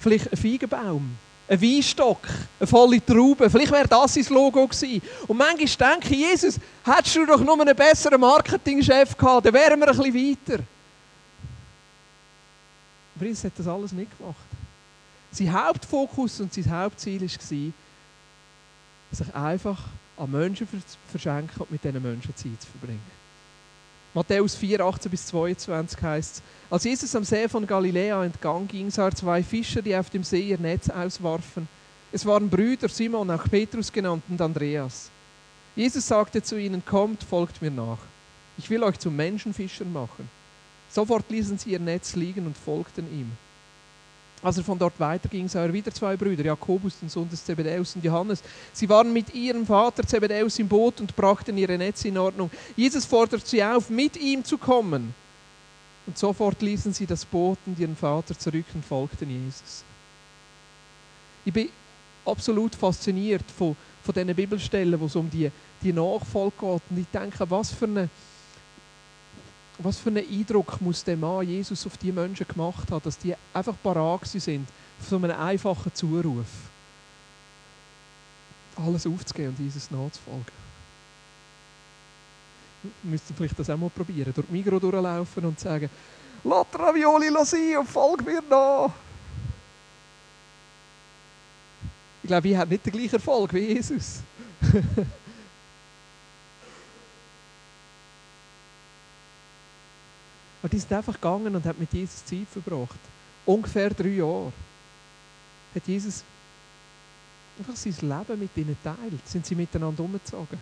Vielleicht 0.02 0.32
ein 0.32 0.37
Feigenbaum, 0.37 1.16
ein 1.49 1.62
Weinstock, 1.62 2.26
eine 2.59 2.66
volle 2.66 3.04
Traube. 3.04 3.49
Vielleicht 3.49 3.71
wäre 3.71 3.87
das 3.87 4.14
sein 4.14 4.26
Logo 4.30 4.66
gewesen. 4.66 5.00
Und 5.28 5.37
manchmal 5.37 5.92
denke 5.92 6.12
ich, 6.12 6.21
Jesus, 6.21 6.59
hättest 6.85 7.16
du 7.16 7.25
doch 7.25 7.40
nur 7.40 7.61
einen 7.61 7.76
besseren 7.76 8.21
Marketingchef 8.21 9.16
gehabt, 9.16 9.47
dann 9.47 9.54
wären 9.54 9.78
wir 9.78 9.88
ein 9.88 9.97
bisschen 9.97 10.14
weiter. 10.14 10.64
Aber 13.14 13.26
Jesus 13.26 13.44
hat 13.44 13.52
das 13.56 13.68
alles 13.68 13.92
nicht 13.92 14.18
gemacht. 14.18 14.37
Sein 15.30 15.52
Hauptfokus 15.52 16.40
und 16.40 16.52
sein 16.52 16.68
Hauptziel 16.68 17.23
war, 17.23 17.28
sich 17.28 19.35
einfach 19.35 19.78
an 20.16 20.30
Menschen 20.30 20.66
verschenken 21.11 21.61
und 21.61 21.71
mit 21.71 21.85
diesen 21.85 22.02
Menschen 22.02 22.35
Zeit 22.35 22.61
zu 22.61 22.68
verbringen. 22.68 23.02
Matthäus 24.14 24.54
4, 24.57 24.81
18 24.81 25.11
bis 25.11 25.26
22 25.26 26.02
heißt 26.02 26.37
es, 26.37 26.42
als 26.71 26.85
Jesus 26.85 27.16
am 27.16 27.25
See 27.25 27.49
von 27.49 27.66
Galiläa 27.66 28.25
entgang 28.25 28.69
ging, 28.69 28.90
sah 28.90 29.07
er 29.07 29.14
zwei 29.14 29.42
Fischer, 29.42 29.81
die 29.81 29.97
auf 29.97 30.11
dem 30.11 30.23
See 30.23 30.40
ihr 30.40 30.59
Netz 30.59 30.90
auswarfen. 30.90 31.66
Es 32.12 32.26
waren 32.26 32.50
Brüder, 32.50 32.88
Simon, 32.88 33.31
auch 33.31 33.45
Petrus 33.45 33.90
genannt, 33.90 34.25
und 34.28 34.40
Andreas. 34.40 35.11
Jesus 35.75 36.07
sagte 36.07 36.42
zu 36.42 36.59
ihnen, 36.59 36.85
kommt, 36.85 37.23
folgt 37.23 37.62
mir 37.62 37.71
nach. 37.71 37.99
Ich 38.59 38.69
will 38.69 38.83
euch 38.83 38.99
zu 38.99 39.11
Menschenfischern 39.11 39.90
machen. 39.90 40.28
Sofort 40.90 41.31
ließen 41.31 41.57
sie 41.57 41.71
ihr 41.71 41.81
Netz 41.81 42.14
liegen 42.14 42.45
und 42.45 42.57
folgten 42.57 43.11
ihm. 43.11 43.33
Als 44.42 44.58
er 44.58 44.64
von 44.64 44.78
dort 44.78 44.99
weiterging, 44.99 45.49
sah 45.49 45.62
er 45.62 45.72
wieder 45.72 45.92
zwei 45.92 46.16
Brüder, 46.16 46.44
Jakobus, 46.44 46.99
den 46.99 47.08
Sohn 47.08 47.28
des 47.28 47.44
Zebedeus 47.44 47.94
und 47.94 48.04
Johannes. 48.04 48.42
Sie 48.72 48.88
waren 48.88 49.12
mit 49.12 49.32
ihrem 49.32 49.64
Vater 49.64 50.04
Zebedeus 50.04 50.58
im 50.58 50.66
Boot 50.66 51.00
und 51.00 51.14
brachten 51.14 51.56
ihre 51.56 51.78
Netze 51.78 52.08
in 52.08 52.18
Ordnung. 52.18 52.50
Jesus 52.75 53.04
fordert 53.04 53.46
sie 53.46 53.62
auf, 53.62 53.88
mit 53.88 54.16
ihm 54.16 54.44
zu 54.44 54.58
kommen. 54.58 55.14
Und 56.06 56.18
sofort 56.18 56.61
ließen 56.61 56.92
sie 56.92 57.06
das 57.06 57.25
Boot 57.25 57.58
und 57.66 57.78
ihren 57.78 57.94
Vater 57.94 58.37
zurück 58.37 58.66
und 58.75 58.84
folgten 58.84 59.30
Jesus. 59.30 59.84
Ich 61.44 61.52
bin 61.52 61.68
absolut 62.25 62.75
fasziniert 62.75 63.49
von, 63.56 63.76
von 64.02 64.12
diesen 64.12 64.34
Bibelstellen, 64.34 64.99
wo 64.99 65.06
es 65.06 65.14
um 65.14 65.30
die, 65.30 65.52
die 65.80 65.92
Nachfolge 65.92 66.56
geht. 66.58 66.82
Und 66.90 66.99
ich 66.99 67.06
denke, 67.12 67.49
was 67.49 67.70
für 67.70 67.84
eine 67.84 68.08
was 69.85 69.99
für 69.99 70.11
einen 70.11 70.29
Eindruck 70.29 70.81
muss 70.81 71.05
der 71.05 71.17
Mann 71.17 71.47
Jesus 71.47 71.87
auf 71.87 71.97
die 71.97 72.12
Menschen 72.12 72.47
gemacht 72.47 72.91
haben, 72.91 73.03
dass 73.03 73.19
die 73.19 73.35
einfach 73.53 73.75
parat 73.83 74.27
sind 74.27 74.69
auf 75.01 75.09
so 75.09 75.17
einen 75.17 75.31
einfachen 75.31 75.95
Zuruf. 75.95 76.47
Alles 78.77 79.07
aufzugeben 79.07 79.55
und 79.57 79.61
Jesus 79.61 79.91
nachzufolgen. 79.91 80.62
Müssten 83.03 83.35
vielleicht 83.35 83.59
das 83.59 83.71
auch 83.71 83.77
mal 83.77 83.91
probieren. 83.91 84.33
Durch 84.35 84.49
Migro 84.49 84.79
durchlaufen 84.79 85.45
und 85.45 85.61
sagen, 85.61 85.89
«Lass 86.45 86.67
Ravioli 86.75 87.31
sein 87.45 87.79
und 87.79 87.89
folg 87.89 88.25
mir 88.25 88.43
nach!» 88.49 88.91
Ich 92.23 92.29
glaube, 92.29 92.49
ich 92.49 92.57
habe 92.57 92.71
nicht 92.71 92.87
den 92.87 92.93
gleichen 92.93 93.15
Erfolg 93.15 93.53
wie 93.53 93.75
Jesus. 93.75 94.21
Aber 100.62 100.69
die 100.69 100.78
sind 100.78 100.92
einfach 100.92 101.14
gegangen 101.14 101.54
und 101.54 101.64
haben 101.66 101.78
mit 101.78 101.92
Jesus 101.92 102.25
Zeit 102.25 102.47
verbracht. 102.50 102.99
Ungefähr 103.45 103.90
drei 103.90 104.09
Jahre. 104.09 104.52
Hat 105.75 105.87
Jesus 105.87 106.23
einfach 107.59 107.75
sein 107.75 107.95
Leben 108.00 108.40
mit 108.40 108.57
ihnen 108.57 108.76
geteilt. 108.83 109.26
Sind 109.26 109.45
sie 109.45 109.57
miteinander 109.57 110.02
umgezogen. 110.02 110.59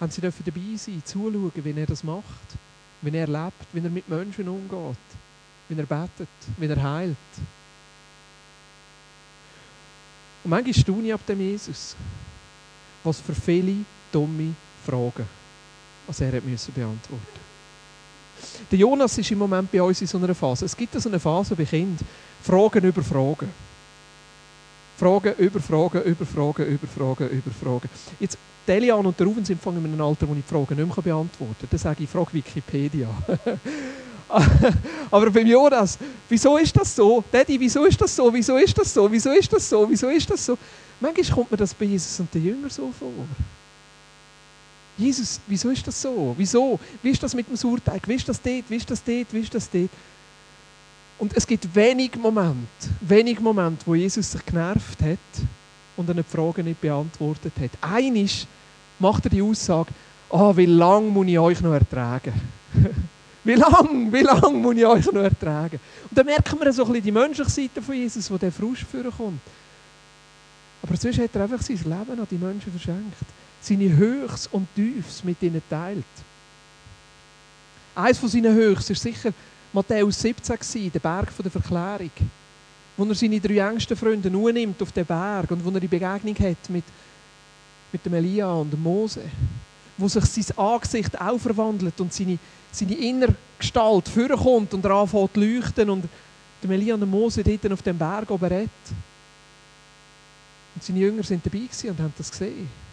Haben 0.00 0.10
sie 0.10 0.22
dürfen 0.22 0.42
dabei 0.44 0.76
sein, 0.76 1.02
zuschauen, 1.04 1.52
wie 1.54 1.80
er 1.80 1.86
das 1.86 2.02
macht. 2.02 2.24
Wie 3.02 3.16
er 3.16 3.26
lebt, 3.26 3.66
wie 3.72 3.80
er 3.80 3.90
mit 3.90 4.08
Menschen 4.08 4.48
umgeht. 4.48 4.96
Wie 5.68 5.78
er 5.78 5.86
betet, 5.86 6.28
wie 6.56 6.66
er 6.66 6.82
heilt. 6.82 7.16
Und 10.44 10.50
manchmal 10.50 10.74
staune 10.74 11.08
ich 11.08 11.14
ab 11.14 11.26
dem 11.26 11.40
Jesus, 11.40 11.94
was 13.04 13.20
für 13.20 13.34
viele 13.34 13.84
dumme 14.12 14.54
Fragen 14.86 15.26
was 16.06 16.20
er 16.20 16.32
hat 16.32 16.44
müssen 16.44 16.72
beantworten 16.72 17.45
der 18.70 18.78
Jonas 18.78 19.18
ist 19.18 19.30
im 19.30 19.38
Moment 19.38 19.70
bei 19.70 19.82
uns 19.82 20.00
in 20.00 20.06
so 20.06 20.18
einer 20.18 20.34
Phase. 20.34 20.64
Es 20.64 20.76
gibt 20.76 21.00
so 21.00 21.08
eine 21.08 21.20
Phase 21.20 21.54
bei 21.54 21.64
Kindern. 21.64 22.06
Fragen 22.42 22.84
über 22.84 23.02
Fragen. 23.02 23.48
Fragen 24.96 25.34
über 25.38 25.60
Fragen, 25.60 26.02
über 26.02 26.26
Fragen, 26.26 26.66
über 26.66 26.86
Fragen, 26.86 27.30
über 27.30 27.50
Fragen. 27.50 27.88
Jetzt, 28.18 28.38
Delian 28.66 29.04
und 29.04 29.18
der 29.18 29.26
Ruben 29.26 29.44
sind 29.44 29.64
in 29.64 29.76
einem 29.76 30.00
Alter, 30.00 30.26
wo 30.28 30.32
ich 30.32 30.42
die 30.42 30.48
Fragen 30.48 30.76
nicht 30.76 30.96
mehr 30.96 31.02
beantworten 31.02 31.56
kann. 31.60 31.68
Dann 31.70 31.78
sage 31.78 32.04
ich, 32.04 32.08
frage 32.08 32.32
Wikipedia. 32.32 33.08
Aber 35.10 35.30
beim 35.30 35.46
Jonas, 35.46 35.98
wieso 36.28 36.56
ist 36.56 36.74
das 36.76 36.96
so? 36.96 37.22
Daddy, 37.30 37.60
wieso 37.60 37.84
ist 37.84 38.00
das 38.00 38.16
so? 38.16 38.32
Wieso 38.32 38.56
ist 38.56 38.76
das 38.76 38.92
so? 38.92 39.10
Wieso 39.10 39.30
ist 39.30 39.52
das 39.52 39.68
so? 39.68 39.88
Wieso 39.88 40.08
ist 40.08 40.28
das 40.28 40.44
so? 40.44 40.58
Manchmal 40.98 41.30
kommt 41.30 41.50
mir 41.50 41.56
das 41.56 41.74
bei 41.74 41.84
Jesus 41.84 42.18
und 42.20 42.34
den 42.34 42.44
Jüngern 42.44 42.70
so 42.70 42.90
vor. 42.98 43.12
Jesus, 44.96 45.40
wieso 45.46 45.70
ist 45.70 45.86
das 45.86 46.00
so? 46.00 46.34
Wieso? 46.38 46.78
Wie 47.02 47.10
ist 47.10 47.22
das 47.22 47.34
mit 47.34 47.48
dem 47.48 47.56
Sauerteig? 47.56 48.06
Wie 48.06 48.14
ist 48.14 48.28
das 48.28 48.40
dort? 48.40 48.64
Wie 48.68 48.76
ist 48.76 48.90
das 48.90 49.02
dort? 49.04 49.26
Wie 49.32 49.40
ist 49.40 49.54
das 49.54 49.68
dort? 49.70 49.90
Und 51.18 51.34
es 51.34 51.46
gibt 51.46 51.74
wenig 51.74 52.16
Momente, 52.16 52.66
wenig 53.00 53.40
Momente, 53.40 53.86
wo 53.86 53.94
Jesus 53.94 54.32
sich 54.32 54.44
genervt 54.44 55.00
hat 55.02 55.18
und 55.96 56.10
eine 56.10 56.22
Frage 56.24 56.62
nicht 56.62 56.80
beantwortet 56.80 57.52
hat. 57.60 57.70
Einisch 57.80 58.46
macht 58.98 59.24
er 59.24 59.30
die 59.30 59.42
Aussage, 59.42 59.90
ah, 60.30 60.52
wie 60.54 60.66
lange 60.66 61.08
muss 61.08 61.26
ich 61.26 61.38
euch 61.38 61.60
noch 61.60 61.72
ertragen? 61.72 62.34
wie 63.44 63.54
lange, 63.54 64.12
wie 64.12 64.22
lange 64.22 64.58
muss 64.58 64.76
ich 64.76 64.86
euch 64.86 65.06
noch 65.06 65.22
ertragen? 65.22 65.80
Und 66.10 66.18
dann 66.18 66.26
merken 66.26 66.58
wir 66.60 66.72
so 66.72 66.84
ein 66.84 66.88
bisschen 66.88 67.04
die 67.04 67.12
menschliche 67.12 67.50
Seite 67.50 67.80
von 67.80 67.94
Jesus, 67.94 68.30
wo 68.30 68.36
der 68.36 68.52
Frust 68.52 68.84
kommt. 69.16 69.40
Aber 70.82 70.96
sonst 70.96 71.18
hat 71.18 71.34
er 71.34 71.42
einfach 71.42 71.62
sein 71.62 71.76
Leben 71.76 72.20
an 72.20 72.26
die 72.30 72.36
Menschen 72.36 72.70
verschenkt 72.70 73.16
seine 73.66 73.96
Höchst 73.96 74.48
und 74.52 74.68
Tiefs 74.74 75.24
mit 75.24 75.42
ihnen 75.42 75.62
teilt. 75.68 76.04
Eines 77.94 78.18
von 78.18 78.28
seinen 78.28 78.54
Höchst 78.54 78.88
war 78.90 78.96
sicher 78.96 79.32
Matthäus 79.72 80.20
17, 80.20 80.92
der 80.92 81.00
Berg 81.00 81.32
der 81.42 81.50
Verklärung, 81.50 82.10
wo 82.96 83.04
er 83.04 83.14
seine 83.14 83.40
drei 83.40 83.58
engsten 83.58 83.96
Freunde 83.96 84.30
nimmt 84.30 84.80
auf 84.80 84.92
den 84.92 85.04
Berg 85.04 85.50
und 85.50 85.64
wo 85.64 85.70
er 85.70 85.80
die 85.80 85.88
Begegnung 85.88 86.36
hat 86.38 86.70
mit, 86.70 86.84
mit 87.92 88.06
dem 88.06 88.14
Elia 88.14 88.52
und 88.52 88.72
dem 88.72 88.82
Mose, 88.82 89.22
wo 89.96 90.08
sich 90.08 90.24
sein 90.24 90.58
Angesicht 90.58 91.20
auch 91.20 91.38
verwandelt 91.38 92.00
und 92.00 92.12
seine, 92.12 92.38
seine 92.70 92.94
innere 92.94 93.34
Gestalt 93.58 94.08
vorkommt 94.08 94.74
und 94.74 94.84
er 94.84 94.92
anfängt 94.92 95.34
zu 95.34 95.40
leuchten 95.40 95.90
und 95.90 96.04
dem 96.62 96.70
Elia 96.70 96.94
und 96.94 97.00
dem 97.00 97.10
Mose 97.10 97.42
dort 97.42 97.72
auf 97.72 97.82
dem 97.82 97.98
Berg 97.98 98.30
oben 98.30 98.46
redet. 98.46 98.70
Und 100.74 100.84
seine 100.84 100.98
Jünger 100.98 101.22
sind 101.22 101.44
dabei 101.44 101.68
und 101.88 101.98
haben 101.98 102.14
das 102.16 102.30
gesehen. 102.30 102.85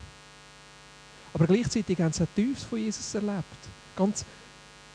Aber 1.33 1.47
gleichzeitig 1.47 1.99
haben 1.99 2.13
sie 2.13 2.23
auch 2.23 2.27
Tiefs 2.35 2.63
von 2.63 2.79
Jesus 2.79 3.15
erlebt. 3.15 3.43
Ganz 3.95 4.23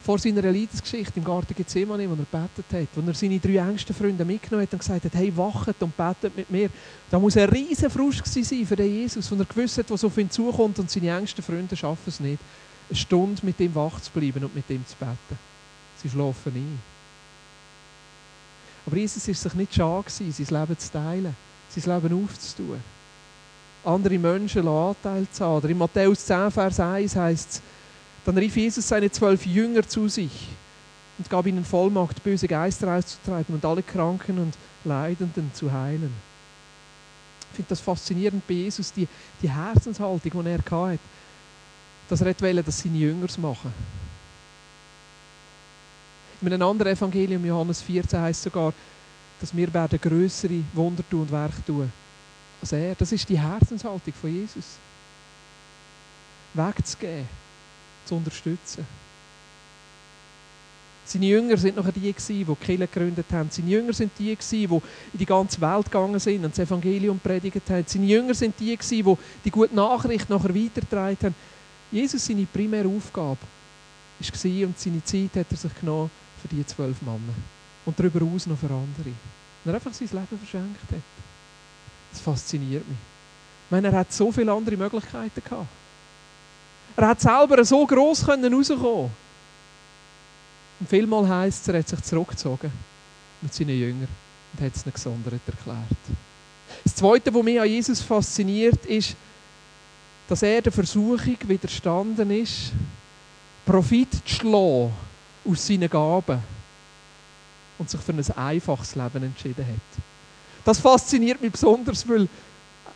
vor 0.04 0.18
seiner 0.18 0.42
Leidensgeschichte 0.42 1.18
im 1.18 1.25
Garten 1.25 1.54
Gethsemane, 1.54 2.09
wo 2.09 2.14
er 2.14 2.40
betet 2.40 2.73
hat, 2.73 2.88
wo 2.95 3.07
er 3.07 3.14
seine 3.14 3.38
drei 3.38 3.57
engsten 3.57 3.95
Freunde 3.95 4.25
mitgenommen 4.25 4.62
hat 4.62 4.73
und 4.73 4.78
gesagt 4.78 5.04
hat, 5.04 5.14
hey, 5.14 5.37
wachet 5.37 5.83
und 5.83 5.97
betet 5.97 6.37
mit 6.37 6.49
mir. 6.50 6.71
Da 7.11 7.18
muss 7.18 7.37
ein 7.37 7.49
riesen 7.49 7.90
Frust 7.90 8.25
sein 8.26 8.66
für 8.66 8.76
den 8.76 8.90
Jesus, 8.90 9.30
wo 9.30 9.37
er 9.37 9.45
gewusst 9.45 9.78
hat, 9.78 9.90
was 9.90 10.04
auf 10.04 10.16
ihn 10.16 10.30
zukommt 10.30 10.78
und 10.78 10.90
seine 10.90 11.16
engsten 11.16 11.45
Freunde 11.45 11.76
schaffen 11.76 12.04
es 12.07 12.21
nicht, 12.21 12.40
eine 12.88 12.97
Stunde 12.97 13.45
mit 13.45 13.59
ihm 13.61 13.75
wach 13.75 14.00
zu 14.00 14.11
bleiben 14.12 14.45
und 14.45 14.54
mit 14.54 14.71
ihm 14.71 14.85
zu 14.87 14.97
beten. 14.97 15.38
Sie 16.02 16.09
schlafen 16.09 16.52
ein. 16.54 16.78
Aber 18.87 18.97
Jesus 18.97 19.28
ist 19.28 19.42
sich 19.42 19.54
nicht 19.54 19.75
schade 19.75 20.09
sein 20.09 20.28
Leben 20.28 20.78
zu 20.78 20.92
teilen, 20.92 21.37
sein 21.68 22.02
Leben 22.02 22.25
aufzutun 22.25 22.80
andere 23.88 24.18
Menschen 24.18 24.68
Anteil 24.68 25.26
zu 25.33 25.45
haben. 25.45 25.57
Oder 25.57 25.68
in 25.71 25.78
Matthäus 25.78 26.25
10, 26.26 26.50
Vers 26.50 26.78
1 26.78 27.16
heißt 27.16 27.50
es, 27.50 27.62
dann 28.25 28.37
rief 28.37 28.57
Jesus 28.57 28.87
seine 28.87 29.11
zwölf 29.11 29.47
Jünger 29.47 29.87
zu 29.88 30.09
sich 30.09 30.49
und 31.16 31.30
gab 31.30 31.47
ihnen 31.47 31.64
Vollmacht, 31.64 32.23
böse 32.23 32.47
Geister 32.47 32.95
auszutreiben 32.95 33.54
und 33.54 33.64
alle 33.64 33.83
Kranken 33.83 34.38
und 34.38 34.54
Leidenden 34.85 35.50
zu 35.54 35.73
heilen. 35.73 36.12
Ich 37.50 37.57
finde 37.57 37.71
das 37.71 37.80
faszinierend 37.80 38.47
bei 38.47 38.54
Jesus, 38.54 38.92
die, 38.92 39.09
die 39.42 39.50
Herzenshaltung, 39.50 40.21
die 40.23 40.49
er 40.49 40.59
hatte, 40.59 40.99
dass 42.09 42.21
er 42.21 42.26
wollte, 42.26 42.62
dass 42.62 42.80
seine 42.80 42.99
Jünger 42.99 43.25
es 43.25 43.38
machen. 43.38 43.73
In 46.40 46.52
einem 46.52 46.62
anderen 46.62 46.92
Evangelium, 46.92 47.45
Johannes 47.45 47.83
14, 47.83 48.21
heißt 48.21 48.42
sogar, 48.42 48.73
dass 49.40 49.57
wir 49.57 49.73
werden 49.73 49.99
größere 50.00 50.62
Wunder 50.75 51.02
tun 51.09 51.23
und 51.23 51.33
Werke 51.33 51.64
tun 51.66 51.90
er. 52.73 52.95
Das 52.95 53.12
ist 53.12 53.29
die 53.29 53.38
Herzenshaltung 53.38 54.12
von 54.15 54.35
Jesus. 54.35 54.79
Wegzugeben, 56.55 57.29
zu 58.05 58.15
unterstützen. 58.15 58.87
Seine 61.05 61.25
Jünger 61.25 61.57
sind 61.57 61.77
noch 61.77 61.91
die, 61.91 62.12
die 62.12 62.45
die 62.45 62.55
Kirche 62.55 62.87
gegründet 62.87 63.27
haben. 63.33 63.49
Seine 63.50 63.71
Jünger 63.71 63.95
sind 63.95 64.12
die, 64.19 64.37
die 64.37 64.65
in 64.65 64.81
die 65.15 65.25
ganze 65.25 65.59
Welt 65.59 65.87
gegangen 65.87 66.19
sind 66.19 66.45
und 66.45 66.50
das 66.50 66.59
Evangelium 66.59 67.19
predigt 67.19 67.71
haben. 67.71 67.85
Seine 67.87 68.05
Jünger 68.05 68.35
sind 68.35 68.55
die, 68.61 68.77
die 68.77 69.17
die 69.45 69.50
gute 69.50 69.75
Nachricht 69.75 70.29
nachher 70.29 70.55
weitergetragen 70.55 71.17
haben. 71.23 71.35
Jesus, 71.91 72.27
seine 72.27 72.45
primäre 72.45 72.88
Aufgabe 72.88 73.38
war 74.21 74.67
und 74.67 74.79
seine 74.79 75.05
Zeit 75.05 75.31
hat 75.37 75.47
er 75.50 75.57
sich 75.57 75.75
genommen 75.81 76.11
für 76.43 76.49
die 76.49 76.67
zwölf 76.67 77.00
Männer. 77.00 77.35
Und 77.87 77.99
darüber 77.99 78.19
hinaus 78.19 78.47
noch 78.47 78.59
für 78.59 78.67
andere. 78.67 79.15
Und 79.65 79.73
er 79.73 79.75
einfach 79.75 79.95
sein 79.95 80.09
Leben 80.12 80.38
verschenkt 80.38 80.93
hat. 80.93 81.03
Das 82.19 82.25
fasziniert 82.25 82.87
mich. 82.89 82.99
Ich 83.67 83.71
meine, 83.71 83.89
er 83.89 83.99
hat 83.99 84.13
so 84.13 84.33
viele 84.33 84.53
andere 84.53 84.77
Möglichkeiten 84.77 85.43
gehabt. 85.45 85.67
Er 86.97 87.07
hat 87.07 87.21
selber 87.21 87.65
so 87.65 87.87
gross 87.87 88.27
rauskommen 88.27 88.53
Und 90.81 90.89
vielmal 90.89 91.29
heisst 91.29 91.63
es, 91.63 91.69
er 91.69 91.79
hat 91.79 91.89
sich 91.89 92.03
zurückgezogen 92.03 92.73
mit 93.41 93.55
seinen 93.55 93.79
Jüngern 93.79 94.09
und 94.53 94.67
hat 94.67 94.75
es 94.75 94.85
nicht 94.85 94.95
gesondert 94.95 95.41
erklärt. 95.47 95.79
Das 96.83 96.95
Zweite, 96.97 97.33
was 97.33 97.43
mich 97.43 97.61
an 97.61 97.69
Jesus 97.69 98.01
fasziniert, 98.01 98.85
ist, 98.87 99.15
dass 100.29 100.43
er 100.43 100.61
der 100.61 100.73
Versuchung 100.73 101.37
widerstanden 101.47 102.31
ist, 102.33 102.73
Profit 103.65 104.13
zu 104.27 104.35
schlagen 104.35 104.93
aus 105.45 105.67
seinen 105.67 105.89
Gaben 105.89 106.43
und 107.79 107.89
sich 107.89 108.01
für 108.01 108.13
ein 108.13 108.31
einfaches 108.37 108.97
Leben 108.97 109.23
entschieden 109.23 109.65
hat. 109.65 110.08
Das 110.69 110.81
fasziniert 110.81 111.41
mich 111.41 111.51
besonders, 111.51 112.07
weil 112.07 112.29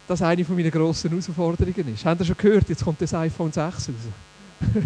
das 0.06 0.20
eine 0.20 0.44
meiner 0.46 0.70
grossen 0.70 1.08
Herausforderungen 1.08 1.94
ist. 1.94 2.04
Habt 2.04 2.20
ihr 2.20 2.26
schon 2.26 2.36
gehört, 2.36 2.68
jetzt 2.68 2.84
kommt 2.84 3.00
das 3.00 3.14
iPhone 3.14 3.50
6 3.50 3.64
raus. 3.88 3.94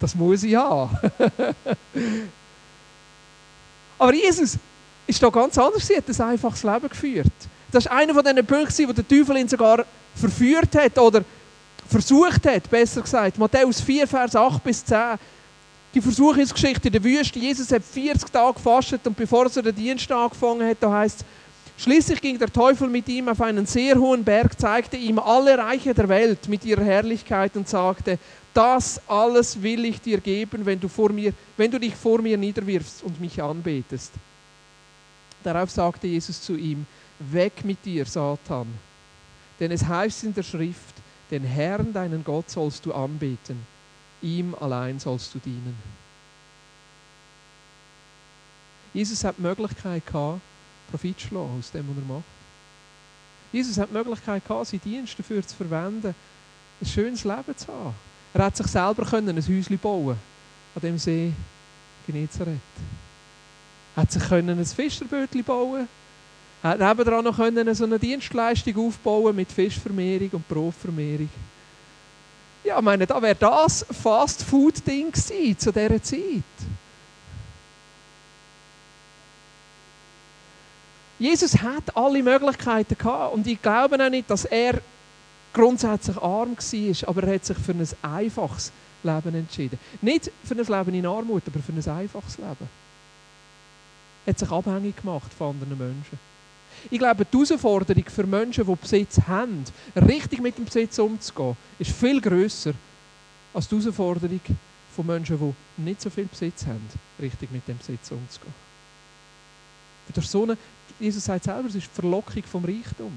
das 0.00 0.14
muss 0.14 0.44
ich 0.44 0.54
haben. 0.54 0.96
Aber 3.98 4.14
Jesus 4.14 4.58
ist 5.08 5.20
da 5.20 5.28
ganz 5.28 5.58
anders. 5.58 5.90
Er 5.90 5.96
hat 5.96 6.08
ein 6.08 6.20
einfaches 6.28 6.62
Leben 6.62 6.88
geführt. 6.88 7.32
Das 7.72 7.86
ist 7.86 7.90
einer 7.90 8.14
von 8.14 8.22
diesen 8.22 8.46
Punkten, 8.46 8.88
wo 8.88 8.92
der 8.92 9.08
Teufel 9.08 9.36
ihn 9.36 9.48
sogar 9.48 9.84
verführt 10.14 10.76
hat 10.76 10.96
oder 11.00 11.24
versucht 11.88 12.46
hat, 12.46 12.70
besser 12.70 13.02
gesagt. 13.02 13.38
Matthäus 13.38 13.80
4, 13.80 14.06
Vers 14.06 14.36
8 14.36 14.62
bis 14.62 14.84
10. 14.84 15.18
Die 15.94 16.00
Versuchungsgeschichte 16.00 16.86
in 16.86 16.92
der 16.92 17.02
Wüste. 17.02 17.40
Jesus 17.40 17.72
hat 17.72 17.82
40 17.82 18.30
Tage 18.30 18.54
gefastet 18.54 19.04
und 19.04 19.16
bevor 19.16 19.46
er 19.52 19.62
den 19.62 19.74
Dienst 19.74 20.12
angefangen 20.12 20.68
hat, 20.68 20.76
da 20.78 20.92
heißt 20.92 21.24
Schließlich 21.80 22.20
ging 22.20 22.38
der 22.38 22.52
Teufel 22.52 22.90
mit 22.90 23.08
ihm 23.08 23.30
auf 23.30 23.40
einen 23.40 23.64
sehr 23.64 23.96
hohen 23.96 24.22
Berg, 24.22 24.60
zeigte 24.60 24.98
ihm 24.98 25.18
alle 25.18 25.56
Reiche 25.56 25.94
der 25.94 26.10
Welt 26.10 26.46
mit 26.46 26.62
ihrer 26.66 26.84
Herrlichkeit 26.84 27.56
und 27.56 27.70
sagte, 27.70 28.18
das 28.52 29.00
alles 29.08 29.62
will 29.62 29.86
ich 29.86 29.98
dir 29.98 30.20
geben, 30.20 30.66
wenn 30.66 30.78
du, 30.78 30.88
vor 30.88 31.10
mir, 31.10 31.32
wenn 31.56 31.70
du 31.70 31.80
dich 31.80 31.96
vor 31.96 32.20
mir 32.20 32.36
niederwirfst 32.36 33.02
und 33.02 33.18
mich 33.18 33.42
anbetest. 33.42 34.12
Darauf 35.42 35.70
sagte 35.70 36.06
Jesus 36.06 36.42
zu 36.42 36.54
ihm, 36.54 36.84
weg 37.18 37.64
mit 37.64 37.82
dir, 37.82 38.04
Satan. 38.04 38.66
Denn 39.58 39.70
es 39.70 39.82
heißt 39.82 40.24
in 40.24 40.34
der 40.34 40.42
Schrift, 40.42 40.96
den 41.30 41.44
Herrn, 41.44 41.94
deinen 41.94 42.22
Gott, 42.22 42.50
sollst 42.50 42.84
du 42.84 42.92
anbeten, 42.92 43.58
ihm 44.20 44.54
allein 44.60 44.98
sollst 44.98 45.34
du 45.34 45.38
dienen. 45.38 45.78
Jesus 48.92 49.24
hat 49.24 49.38
die 49.38 49.42
Möglichkeit 49.42 50.06
gehabt, 50.06 50.42
Profit 50.90 51.20
schlagen 51.20 51.58
aus 51.58 51.70
dem, 51.70 51.88
was 51.88 51.96
er 51.96 52.14
macht. 52.14 52.24
Jesus 53.52 53.78
hat 53.78 53.90
die 53.90 53.94
Möglichkeit 53.94 54.46
gehabt, 54.46 54.66
seinen 54.66 54.80
Dienst 54.82 55.18
dafür 55.18 55.46
zu 55.46 55.56
verwenden, 55.56 56.14
ein 56.80 56.86
schönes 56.86 57.24
Leben 57.24 57.56
zu 57.56 57.68
haben. 57.68 57.94
Er 58.32 58.44
hat 58.44 58.56
sich 58.56 58.66
selber 58.66 59.04
können 59.04 59.36
ein 59.36 59.42
Häuschen 59.42 59.78
bauen 59.78 60.16
an 60.74 60.80
dem 60.82 60.98
See 60.98 61.32
Genezareth. 62.06 62.58
Er 63.96 64.02
hat 64.02 64.12
sich 64.12 64.22
können 64.22 64.58
ein 64.58 64.64
Fischerbötchen 64.64 65.42
bauen 65.42 65.88
er 66.62 66.70
hat 66.70 66.78
nebenan 66.78 67.24
noch 67.24 67.36
können 67.36 67.74
so 67.74 67.84
eine 67.84 67.98
Dienstleistung 67.98 68.86
aufbauen 68.86 69.34
mit 69.34 69.50
Fischvermehrung 69.50 70.28
und 70.32 70.48
Brotvermehrung. 70.48 71.30
Ja, 72.62 72.76
ich 72.76 72.84
meine, 72.84 73.06
da 73.06 73.22
wäre 73.22 73.34
das 73.34 73.86
Fast-Food-Ding 73.90 75.14
zu 75.14 75.72
dieser 75.72 76.02
Zeit. 76.02 76.20
Jesus 81.20 81.60
hat 81.60 81.94
alle 81.94 82.22
Möglichkeiten 82.22 82.96
gehabt 82.96 83.34
und 83.34 83.46
ich 83.46 83.60
glaube 83.60 84.02
auch 84.02 84.10
nicht, 84.10 84.30
dass 84.30 84.46
er 84.46 84.80
grundsätzlich 85.52 86.16
arm 86.16 86.56
war, 86.56 87.08
aber 87.08 87.22
er 87.24 87.34
hat 87.34 87.44
sich 87.44 87.58
für 87.58 87.72
ein 87.72 87.86
einfaches 88.02 88.72
Leben 89.02 89.34
entschieden. 89.34 89.78
Nicht 90.00 90.32
für 90.42 90.54
ein 90.54 90.64
Leben 90.64 90.94
in 90.94 91.04
Armut, 91.04 91.42
aber 91.46 91.60
für 91.60 91.72
ein 91.72 91.98
einfaches 91.98 92.38
Leben. 92.38 92.68
Er 94.24 94.30
hat 94.32 94.38
sich 94.38 94.50
abhängig 94.50 94.96
gemacht 94.96 95.30
von 95.36 95.50
anderen 95.50 95.76
Menschen. 95.76 96.18
Ich 96.90 96.98
glaube, 96.98 97.26
die 97.26 97.36
Herausforderung 97.36 98.04
für 98.06 98.26
Menschen, 98.26 98.66
die 98.66 98.74
Besitz 98.76 99.20
haben, 99.28 99.64
richtig 99.96 100.40
mit 100.40 100.56
dem 100.56 100.64
Besitz 100.64 100.98
umzugehen, 100.98 101.56
ist 101.78 101.90
viel 101.90 102.18
grösser 102.18 102.72
als 103.52 103.68
die 103.68 103.78
Herausforderung 103.78 104.40
von 104.96 105.06
Menschen, 105.06 105.38
die 105.38 105.82
nicht 105.82 106.00
so 106.00 106.08
viel 106.08 106.24
Besitz 106.24 106.64
haben, 106.64 106.86
richtig 107.20 107.50
mit 107.50 107.68
dem 107.68 107.76
Besitz 107.76 108.10
umzugehen. 108.10 108.54
Durch 110.14 110.26
so 110.26 110.44
eine 110.44 110.56
Jesus 110.98 111.24
sagt 111.24 111.44
selber, 111.44 111.68
es 111.68 111.74
ist 111.74 111.86
die 111.86 112.00
Verlockung 112.00 112.42
vom 112.44 112.64
Reichtum. 112.64 113.12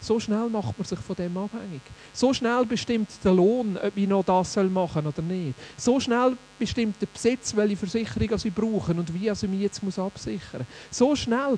So 0.00 0.18
schnell 0.18 0.48
macht 0.48 0.76
man 0.76 0.84
sich 0.84 0.98
von 0.98 1.14
dem 1.14 1.36
abhängig. 1.36 1.80
So 2.12 2.34
schnell 2.34 2.66
bestimmt 2.66 3.08
der 3.22 3.32
Lohn, 3.32 3.76
ob 3.76 3.96
ich 3.96 4.08
noch 4.08 4.24
das 4.24 4.56
machen 4.56 5.04
soll 5.04 5.06
oder 5.06 5.22
nicht. 5.22 5.54
So 5.76 6.00
schnell 6.00 6.36
bestimmt 6.58 7.00
der 7.00 7.06
Besitz, 7.06 7.54
welche 7.54 7.76
Versicherung 7.76 8.28
ich 8.42 8.52
brauche 8.52 8.92
und 8.92 9.14
wie 9.14 9.28
ich 9.28 9.42
mich 9.42 9.60
jetzt 9.60 9.80
absichern 9.98 10.66
muss. 10.66 10.98
So 10.98 11.14
schnell, 11.14 11.56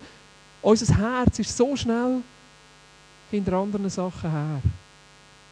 unser 0.61 0.94
Herz 0.94 1.38
ist 1.38 1.57
so 1.57 1.74
schnell 1.74 2.20
hinter 3.31 3.55
anderen 3.55 3.88
Sachen 3.88 4.31
her. 4.31 4.61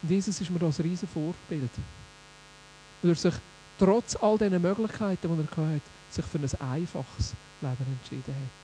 Und 0.03 0.11
Jesus 0.11 0.39
ist 0.39 0.51
mir 0.51 0.59
da 0.59 0.67
ein 0.67 0.73
riesen 0.83 1.07
Vorbild. 1.07 1.71
Weil 3.01 3.11
er 3.11 3.15
sich 3.15 3.33
trotz 3.79 4.15
all 4.17 4.37
diesen 4.37 4.61
Möglichkeiten, 4.61 5.17
die 5.35 5.57
er 5.57 5.65
hatte, 5.65 5.81
sich 6.11 6.25
für 6.25 6.37
ein 6.37 6.69
einfaches 6.71 7.33
Leben 7.61 7.97
entschieden 7.99 8.35
hat. 8.35 8.62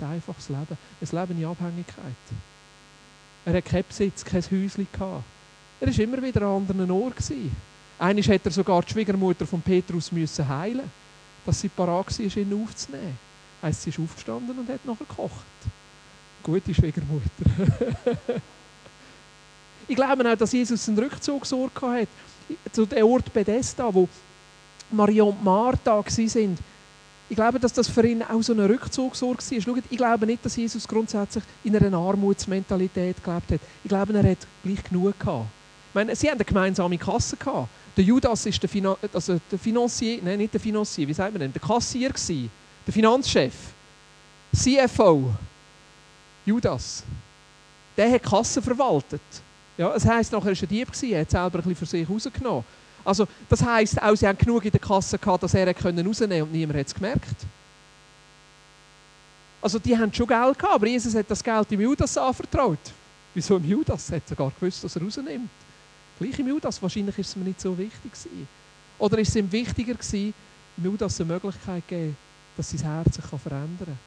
Ein 0.00 0.12
einfaches 0.12 0.48
Leben. 0.48 0.78
Ein 1.00 1.08
Leben 1.18 1.40
in 1.40 1.46
Abhängigkeit. 1.46 2.04
Er 3.44 3.54
hat 3.54 3.64
keinen 3.64 3.84
Besitz, 3.86 4.24
kein 4.24 4.42
Häuschen. 4.42 4.86
Er 5.80 5.88
war 5.88 5.98
immer 5.98 6.22
wieder 6.22 6.42
an 6.42 6.62
anderen 6.62 6.90
Orten. 6.90 7.50
Einmal 7.98 8.24
hätte 8.24 8.48
er 8.48 8.52
sogar 8.52 8.82
die 8.82 8.92
Schwiegermutter 8.92 9.46
von 9.46 9.60
Petrus 9.60 10.12
müssen 10.12 10.48
heilen 10.48 10.90
dass 11.44 11.60
sie 11.60 11.68
parat 11.68 12.18
war, 12.18 12.36
ihn 12.36 12.62
aufzunehmen. 12.62 13.18
Heißt, 13.62 13.82
sie 13.82 13.90
ist 13.90 13.98
aufgestanden 13.98 14.58
und 14.58 14.68
hat 14.68 14.84
nachher 14.84 15.06
gekocht. 15.06 15.44
Gute 16.42 16.74
Schwiegermutter. 16.74 18.10
ich 19.88 19.96
glaube 19.96 20.30
auch, 20.30 20.36
dass 20.36 20.52
Jesus 20.52 20.88
einen 20.88 20.98
Rückzugsort 20.98 21.80
hatte. 21.80 22.08
Zu 22.72 22.86
dem 22.86 23.06
Ort 23.06 23.32
Bethesda, 23.32 23.92
wo 23.92 24.08
Maria 24.90 25.22
und 25.22 25.42
Martha 25.42 25.92
waren 25.92 26.58
ich 27.32 27.36
glaube, 27.36 27.58
dass 27.58 27.72
das 27.72 27.88
für 27.88 28.06
ihn 28.06 28.22
auch 28.22 28.42
so 28.42 28.52
eine 28.52 28.68
Rückzugsort 28.68 29.50
war. 29.50 29.60
Schaut, 29.62 29.84
ich 29.88 29.96
glaube 29.96 30.26
nicht, 30.26 30.44
dass 30.44 30.54
Jesus 30.54 30.86
grundsätzlich 30.86 31.42
in 31.64 31.74
einer 31.74 31.96
Armutsmentalität 31.96 33.24
gelebt 33.24 33.50
hat. 33.52 33.60
Ich 33.82 33.88
glaube, 33.88 34.12
er 34.12 34.32
hat 34.32 34.46
gleich 34.62 34.84
genug 34.84 35.18
gehabt. 35.18 35.46
Ich 35.88 35.94
meine, 35.94 36.14
sie 36.14 36.26
hatten 36.26 36.40
eine 36.40 36.44
gemeinsame 36.44 36.98
Kasse 36.98 37.38
gehabt. 37.38 37.70
Der 37.96 38.04
Judas 38.04 38.44
ist 38.44 38.62
der, 38.62 38.68
Finan 38.68 38.96
also 39.14 39.40
der 39.50 39.58
Finanzier, 39.58 40.20
nein, 40.22 40.40
nicht 40.40 40.52
der 40.52 40.60
Finanzier, 40.60 41.08
wie 41.08 41.14
sagt 41.14 41.32
man 41.32 41.40
denn? 41.40 41.54
Der 41.54 41.62
Kassier 41.62 42.10
gewesen, 42.10 42.50
der 42.86 42.92
Finanzchef, 42.92 43.54
CFO, 44.54 45.32
Judas. 46.44 47.02
Der 47.96 48.10
hat 48.12 48.22
die 48.22 48.28
Kasse 48.28 48.60
verwaltet. 48.60 49.22
Ja, 49.78 49.90
das 49.90 50.04
heisst, 50.04 50.32
nachher 50.32 50.48
war 50.48 50.52
er 50.52 50.66
Dieb, 50.66 50.88
er 51.02 51.20
hat 51.22 51.30
selber 51.30 51.60
ein 51.60 51.62
bisschen 51.62 51.76
für 51.76 51.86
sich 51.86 52.06
rausgenommen. 52.06 52.62
Also, 53.04 53.26
das 53.48 53.62
heisst 53.62 54.00
auch, 54.00 54.14
sie 54.14 54.26
haben 54.26 54.38
genug 54.38 54.64
in 54.64 54.70
der 54.70 54.80
Kasse 54.80 55.18
gehabt, 55.18 55.42
dass 55.42 55.54
er 55.54 55.66
rausnehmen 55.66 56.04
konnte 56.04 56.44
und 56.44 56.52
niemand 56.52 56.78
hat 56.78 56.86
es 56.86 56.94
gemerkt. 56.94 57.36
Also, 59.60 59.78
die 59.78 59.96
haben 59.96 60.12
schon 60.12 60.26
Geld 60.26 60.58
gehabt, 60.58 60.74
aber 60.74 60.86
Jesus 60.86 61.14
hat 61.14 61.30
das 61.30 61.42
Geld 61.42 61.72
im 61.72 61.80
Judas 61.80 62.16
anvertraut. 62.16 62.78
Wieso 63.34 63.56
im 63.56 63.64
Judas? 63.64 64.10
Er 64.10 64.16
hat 64.16 64.28
sogar 64.28 64.52
gewusst, 64.58 64.84
dass 64.84 64.96
er 64.96 65.02
rausnimmt. 65.02 65.48
Gleich 66.18 66.38
im 66.38 66.48
Judas, 66.48 66.82
wahrscheinlich 66.82 67.18
ist 67.18 67.28
es 67.28 67.36
mir 67.36 67.44
nicht 67.44 67.60
so 67.60 67.76
wichtig 67.76 68.12
gewesen. 68.12 68.48
Oder 68.98 69.18
ist 69.18 69.28
es 69.30 69.36
ihm 69.36 69.50
wichtiger 69.50 69.94
gewesen, 69.94 70.34
Judas 70.76 71.20
eine 71.20 71.32
Möglichkeit 71.32 71.82
zu 71.84 71.88
geben, 71.94 72.16
dass 72.56 72.70
sein 72.70 72.80
Herz 72.80 73.16
sich 73.16 73.24
verändern 73.24 73.78
kann. 73.78 73.98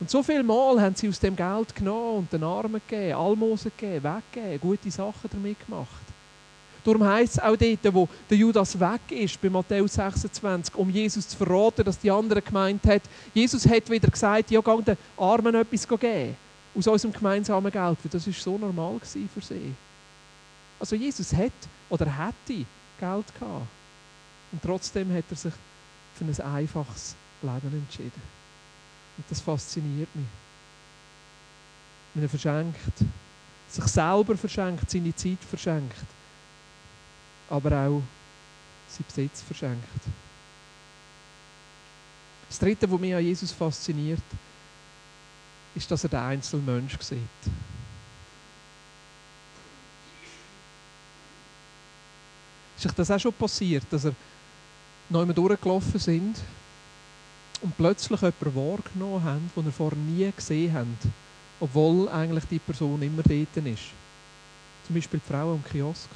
Und 0.00 0.10
so 0.10 0.22
viel 0.22 0.42
Mal 0.42 0.80
haben 0.80 0.94
sie 0.94 1.08
aus 1.08 1.20
dem 1.20 1.36
Geld 1.36 1.74
genommen 1.74 2.18
und 2.18 2.32
den 2.32 2.42
Armen 2.42 2.80
gegeben, 2.88 3.14
Almosen 3.14 3.70
gegeben, 3.76 4.04
weggegeben, 4.04 4.60
gute 4.60 4.90
Sachen 4.90 5.30
damit 5.30 5.64
gemacht. 5.64 6.11
Darum 6.84 7.04
heisst 7.04 7.34
es 7.34 7.38
auch 7.38 7.56
dort, 7.56 7.94
wo 7.94 8.08
der 8.28 8.36
Judas 8.36 8.78
weg 8.78 9.00
ist, 9.10 9.40
bei 9.40 9.48
Matthäus 9.48 9.94
26, 9.94 10.74
um 10.74 10.90
Jesus 10.90 11.28
zu 11.28 11.36
verraten, 11.36 11.84
dass 11.84 11.98
die 11.98 12.10
anderen 12.10 12.44
gemeint 12.44 12.84
hat, 12.86 13.02
Jesus 13.32 13.66
hat 13.68 13.88
wieder 13.88 14.08
gesagt, 14.08 14.50
ja, 14.50 14.60
geh 14.60 14.82
den 14.82 14.96
Armen 15.16 15.54
etwas 15.54 15.86
geben. 15.86 16.36
Aus 16.74 16.86
unserem 16.86 17.12
gemeinsamen 17.12 17.70
Geld. 17.70 17.98
Weil 18.02 18.10
das 18.10 18.26
war 18.26 18.34
so 18.34 18.58
normal 18.58 18.98
für 19.00 19.40
sie. 19.40 19.74
Also 20.80 20.96
Jesus 20.96 21.32
hat 21.32 21.52
oder 21.88 22.06
hätte 22.06 22.64
Geld 22.98 23.26
gehabt. 23.38 23.66
Und 24.50 24.62
trotzdem 24.62 25.14
hat 25.14 25.24
er 25.30 25.36
sich 25.36 25.52
für 26.14 26.24
ein 26.24 26.54
einfaches 26.54 27.14
Leben 27.42 27.84
entschieden. 27.86 28.22
Und 29.18 29.24
das 29.30 29.40
fasziniert 29.40 30.08
mich. 30.14 30.26
Wenn 32.14 32.24
er 32.24 32.28
verschenkt, 32.28 33.04
sich 33.68 33.84
selber 33.84 34.36
verschenkt, 34.36 34.90
seine 34.90 35.14
Zeit 35.14 35.38
verschenkt 35.48 36.06
aber 37.52 37.86
auch 37.86 38.02
sein 38.88 39.04
Besitz 39.06 39.42
verschenkt. 39.42 40.00
Das 42.48 42.58
Dritte, 42.58 42.90
was 42.90 43.00
mich 43.00 43.14
an 43.14 43.22
Jesus 43.22 43.52
fasziniert, 43.52 44.22
ist, 45.74 45.90
dass 45.90 46.04
er 46.04 46.10
den 46.10 46.18
einzelnen 46.18 46.64
Mensch 46.64 46.98
sieht. 47.00 47.18
Ist 52.76 52.86
euch 52.86 52.92
das 52.92 53.10
auch 53.10 53.20
schon 53.20 53.32
passiert, 53.34 53.84
dass 53.90 54.06
er 54.06 54.14
einmal 55.08 55.34
durchgelaufen 55.34 56.00
sind 56.00 56.36
und 57.60 57.76
plötzlich 57.76 58.20
jemanden 58.20 58.54
wahrgenommen 58.54 59.24
haben, 59.24 59.50
den 59.54 59.66
er 59.66 59.72
vorher 59.72 59.98
nie 59.98 60.32
gesehen 60.34 60.72
hat, 60.72 61.10
obwohl 61.60 62.08
eigentlich 62.08 62.44
die 62.46 62.58
Person 62.58 63.02
immer 63.02 63.22
dort 63.22 63.56
ist? 63.66 63.90
Zum 64.86 64.92
Zum 64.92 64.94
Beispiel 64.94 65.20
die 65.20 65.32
Frau 65.32 65.52
am 65.52 65.64
Kiosk. 65.64 66.08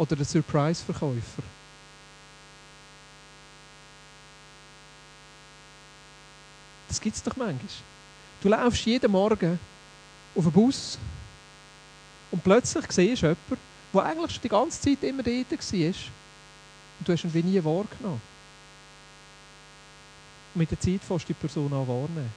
Oder 0.00 0.16
der 0.16 0.24
Surprise-Verkäufer. 0.24 1.42
Das 6.88 6.98
gibt 6.98 7.16
es 7.16 7.22
doch 7.22 7.36
manchmal. 7.36 7.68
Du 8.40 8.48
läufst 8.48 8.86
jeden 8.86 9.12
Morgen 9.12 9.58
auf 10.34 10.44
den 10.44 10.52
Bus 10.52 10.98
und 12.30 12.42
plötzlich 12.42 12.90
siehst 12.90 13.22
du 13.22 13.26
jemanden, 13.26 13.58
der 13.92 14.04
eigentlich 14.04 14.32
schon 14.32 14.40
die 14.42 14.48
ganze 14.48 14.80
Zeit 14.80 15.02
immer 15.02 15.22
dort 15.22 15.50
war. 15.50 15.94
Und 16.98 17.08
du 17.08 17.12
hast 17.12 17.24
ihn 17.24 17.34
wie 17.34 17.42
nie 17.42 17.62
wahrgenommen. 17.62 18.22
Und 20.54 20.58
mit 20.58 20.70
der 20.70 20.80
Zeit 20.80 21.04
fährst 21.06 21.24
du 21.24 21.34
die 21.34 21.34
Person 21.34 21.70
an 21.74 21.86
wahrnehmen. 21.86 22.32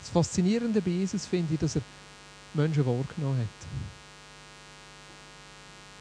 Das 0.00 0.10
Faszinierende 0.10 0.80
bei 0.80 0.90
Jesus 0.90 1.26
finde 1.26 1.54
ich, 1.54 1.58
dass 1.58 1.74
er 1.74 1.82
Menschen 2.54 2.86
wahrgenommen 2.86 3.40
hat. 3.40 3.97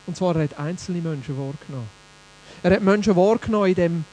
Und 0.08 0.16
zwar 0.16 0.36
er 0.36 0.44
hat 0.44 0.58
einzelne 0.58 1.02
Menschen 1.02 1.38
wahrgenommen. 1.38 1.90
Er 2.64 2.72
hat 2.72 2.82
Menschen 2.82 3.16
wahrgenommen 3.16 3.70
in 3.70 3.76
dem 3.76 4.06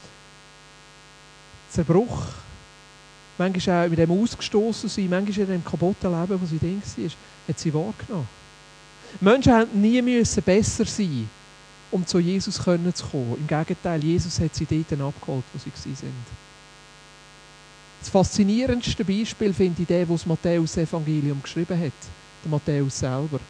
Zerbruch, 1.71 2.27
manchmal 3.39 3.87
auch 3.87 3.91
mit 3.91 3.99
dem 3.99 4.11
ausgestoßen 4.11 4.89
sein, 4.89 5.09
manchmal 5.09 5.47
in 5.47 5.53
dem 5.53 5.65
kaputten 5.65 6.11
Leben, 6.11 6.41
wo 6.41 6.47
sie 6.47 6.59
drin 6.59 6.83
war, 6.85 7.11
hat 7.49 7.59
sie 7.59 7.73
wahrgenommen. 7.73 8.29
Menschen 9.21 9.53
haben 9.53 9.81
nie 9.81 10.03
müssen 10.03 10.43
besser 10.43 10.85
sein, 10.85 11.29
um 11.91 12.07
zu 12.07 12.19
Jesus 12.19 12.57
zu 12.57 12.63
kommen. 12.63 13.37
Im 13.39 13.47
Gegenteil, 13.47 14.03
Jesus 14.03 14.41
hat 14.41 14.55
sie 14.55 14.67
dort 14.67 15.01
abgeholt, 15.01 15.45
wo 15.53 15.59
sie 15.59 15.71
waren. 15.71 16.45
Das 18.01 18.11
faszinierendste 18.11 19.05
Beispiel 19.05 19.55
finde 19.55 19.83
ich 19.83 19.89
der, 19.89 20.05
der 20.05 20.15
das 20.15 20.27
Matthäus-Evangelium 20.27 21.41
geschrieben 21.43 21.81
hat, 21.81 21.93
der 22.45 22.51
Matthäus 22.51 22.99
selber. 22.99 23.41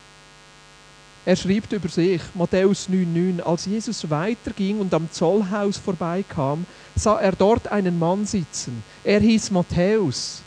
Er 1.27 1.37
schreibt 1.37 1.73
über 1.73 1.89
sich, 1.89 2.21
Matthäus 2.35 2.89
9,9, 2.91 3.41
als 3.41 3.65
Jesus 3.65 4.11
weiterging 4.11 4.79
und 4.79 4.93
am 4.93 5.11
Zollhaus 5.11 5.79
vorbeikam, 5.79 6.67
sah 6.95 7.19
er 7.19 7.33
dort 7.33 7.69
einen 7.69 7.99
Mann 7.99 8.27
sitzen. 8.27 8.83
Er 9.03 9.21
hieß 9.21 9.51
Matthäus. 9.51 10.43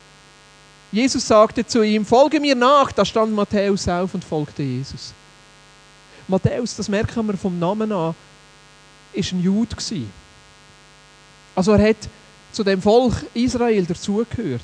Jesus 0.92 1.28
sagte 1.28 1.66
zu 1.66 1.82
ihm, 1.82 2.06
folge 2.06 2.40
mir 2.40 2.56
nach. 2.56 2.92
Da 2.92 3.04
stand 3.04 3.34
Matthäus 3.34 3.88
auf 3.88 4.14
und 4.14 4.24
folgte 4.24 4.62
Jesus. 4.62 5.14
Matthäus, 6.28 6.76
das 6.76 6.90
merken 6.90 7.26
wir 7.26 7.38
vom 7.38 7.58
Namen 7.58 7.92
an, 7.92 8.14
ist 9.14 9.32
ein 9.32 9.42
Jude 9.42 9.76
Also 11.56 11.72
er 11.72 11.90
hat 11.90 12.10
zu 12.52 12.64
dem 12.64 12.82
Volk 12.82 13.26
Israel 13.34 13.86
dazugehört. 13.86 14.62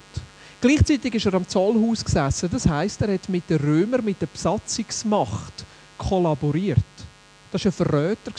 Gleichzeitig 0.62 1.16
ist 1.16 1.26
er 1.26 1.34
am 1.34 1.48
Zollhaus 1.48 2.06
gesessen. 2.06 2.50
Das 2.52 2.68
heißt, 2.68 3.02
er 3.02 3.16
hat 3.16 3.28
mit 3.30 3.50
den 3.50 3.58
Römern, 3.58 4.06
mit 4.06 4.22
der 4.22 4.28
Besatzungsmacht 4.28 5.66
kollaboriert. 6.08 6.78
Das 7.52 7.64
war 7.64 7.72
ein 7.72 7.74
Verräter. 7.74 8.32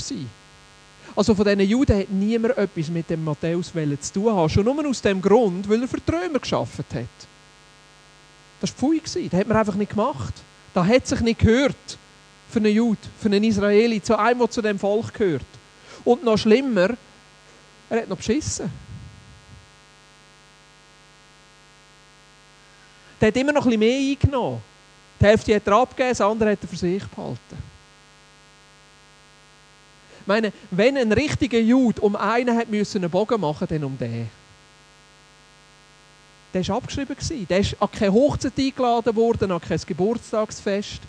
Also 1.17 1.35
von 1.35 1.45
diesen 1.45 1.61
Juden 1.61 1.99
hat 1.99 2.11
niemand 2.11 2.59
etwas 2.59 2.89
mit 2.89 3.09
dem 3.09 3.25
Matthäus 3.25 3.73
zu 3.73 4.13
tun 4.13 4.35
haben. 4.35 4.49
Schon 4.49 4.65
nur 4.65 4.87
aus 4.87 5.01
dem 5.01 5.23
Grund, 5.23 5.69
weil 5.69 5.83
er 5.83 5.89
für 5.89 5.99
Römer 6.13 6.41
geschafft 6.41 6.79
hat. 6.93 7.07
Das 8.61 8.71
war 8.71 8.77
Pfui. 8.77 9.01
Das 9.01 9.41
hat 9.41 9.47
man 9.47 9.57
einfach 9.57 9.77
nicht 9.77 9.91
gemacht. 9.91 10.35
Das 10.73 10.87
hat 10.87 11.07
sich 11.07 11.21
nicht 11.21 11.39
gehört 11.39 11.99
für 12.51 12.59
einen 12.59 12.75
Jude, 12.75 12.99
für 13.19 13.29
einen 13.29 13.45
Israeli, 13.45 14.03
zu 14.03 14.19
einem, 14.19 14.41
der 14.41 14.51
zu 14.51 14.63
dem 14.63 14.79
Volk 14.79 15.15
gehört. 15.15 15.45
Und 16.05 16.25
noch 16.25 16.37
schlimmer, 16.37 16.91
er 17.91 18.03
hat 18.03 18.09
noch 18.09 18.17
beschissen. 18.17 18.71
Der 23.21 23.29
hat 23.29 23.37
immer 23.37 23.53
noch 23.53 23.67
ein 23.67 23.71
bisschen 23.71 23.81
mehr 23.81 24.17
eingenommen. 24.17 24.61
Die 25.21 25.25
Hälfte 25.25 25.55
hat 25.55 25.67
er 25.67 25.73
abgegeben, 25.75 26.11
das 26.11 26.21
andere 26.21 26.53
hat 26.53 26.59
er 26.63 26.69
für 26.69 26.77
sich 26.77 27.05
behalten. 27.05 27.75
Ich 30.21 30.27
meine, 30.27 30.53
wenn 30.71 30.97
ein 30.97 31.13
richtiger 31.13 31.59
Jude 31.59 32.01
um 32.01 32.17
einen 32.17 32.57
hat 32.57 32.71
müssen 32.71 33.03
einen 33.03 33.11
Bogen 33.11 33.41
machen, 33.41 33.67
dann 33.69 33.85
um 33.85 33.99
den. 33.99 34.31
Der 36.55 36.67
war 36.69 36.77
abgeschrieben. 36.77 37.17
Der 37.49 37.59
ist 37.59 37.77
an 37.81 37.91
keine 37.91 38.13
Hochzeit 38.13 38.53
eingeladen 38.57 39.15
worden, 39.17 39.51
an 39.51 39.61
kein 39.61 39.81
Geburtstagsfest. 39.87 41.01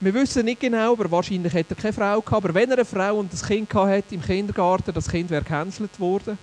Wir 0.00 0.14
wissen 0.14 0.44
nicht 0.44 0.60
genau, 0.60 0.92
aber 0.92 1.10
wahrscheinlich 1.10 1.54
hat 1.54 1.66
er 1.68 1.76
keine 1.76 1.92
Frau 1.92 2.20
gehabt. 2.20 2.44
Aber 2.44 2.54
wenn 2.54 2.70
er 2.70 2.78
eine 2.78 2.84
Frau 2.84 3.18
und 3.18 3.32
ein 3.32 3.46
Kind 3.46 3.72
hatte 3.72 4.14
im 4.14 4.22
Kindergarten, 4.22 4.92
das 4.92 5.08
Kind 5.08 5.30
wäre 5.30 5.42
gecancelt 5.42 6.00
worden. 6.00 6.36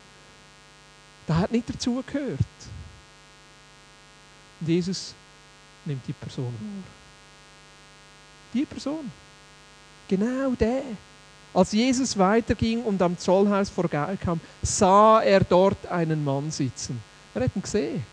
Das 1.28 1.38
hat 1.38 1.52
nicht 1.52 1.70
dazugehört. 1.70 2.40
Und 4.62 4.68
Jesus 4.68 5.14
nimmt 5.86 6.08
die 6.08 6.14
Person 6.14 6.46
wahr. 6.46 6.84
Die 8.54 8.66
Person. 8.66 9.12
Genau 10.08 10.52
der. 10.52 10.84
Als 11.54 11.72
Jesus 11.72 12.18
weiterging 12.18 12.84
und 12.84 13.02
am 13.02 13.18
Zollhaus 13.18 13.70
vorbeikam, 13.70 14.40
sah 14.62 15.22
er 15.22 15.42
dort 15.42 15.86
einen 15.88 16.24
Mann 16.24 16.50
sitzen. 16.52 17.02
Er 17.34 17.44
hat 17.44 17.56
ihn 17.56 17.62
gesehen. 17.62 18.04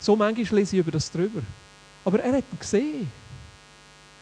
So 0.00 0.16
manchmal 0.16 0.60
lese 0.60 0.76
ich 0.76 0.80
über 0.80 0.90
das 0.90 1.10
drüber. 1.10 1.42
Aber 2.04 2.20
er 2.20 2.32
hat 2.32 2.44
ihn 2.52 2.58
gesehen. 2.58 3.12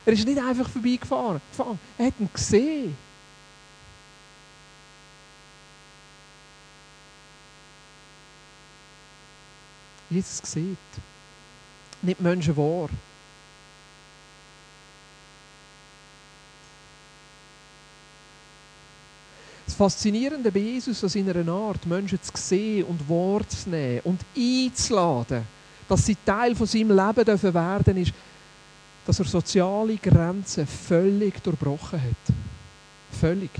Er 0.04 0.12
ist 0.12 0.26
nicht 0.26 0.38
einfach 0.38 0.68
vorbeigefahren. 0.68 1.40
Er 1.98 2.06
hat 2.06 2.14
ihn 2.18 2.28
gesehen. 2.32 2.96
Jesus 10.10 10.40
sieht 10.44 10.78
nicht 12.02 12.20
Menschen 12.20 12.56
wahr. 12.56 12.88
Das 19.66 19.74
Faszinierende 19.74 20.50
bei 20.50 20.60
Jesus 20.60 21.02
an 21.04 21.10
seiner 21.10 21.52
Art, 21.52 21.84
Menschen 21.84 22.22
zu 22.22 22.32
sehen 22.34 22.84
und 22.84 23.06
wahrzunehmen 23.08 24.00
und 24.04 24.20
einzuladen, 24.34 25.42
dass 25.88 26.06
sie 26.06 26.16
Teil 26.24 26.54
von 26.54 26.66
seinem 26.66 26.96
Leben 26.96 27.24
dürfen 27.24 27.52
werden 27.52 27.96
ist, 27.98 28.12
dass 29.06 29.18
er 29.18 29.26
soziale 29.26 29.96
Grenzen 29.96 30.66
völlig 30.66 31.42
durchbrochen 31.42 32.00
hat. 32.00 32.34
Völlig. 33.20 33.50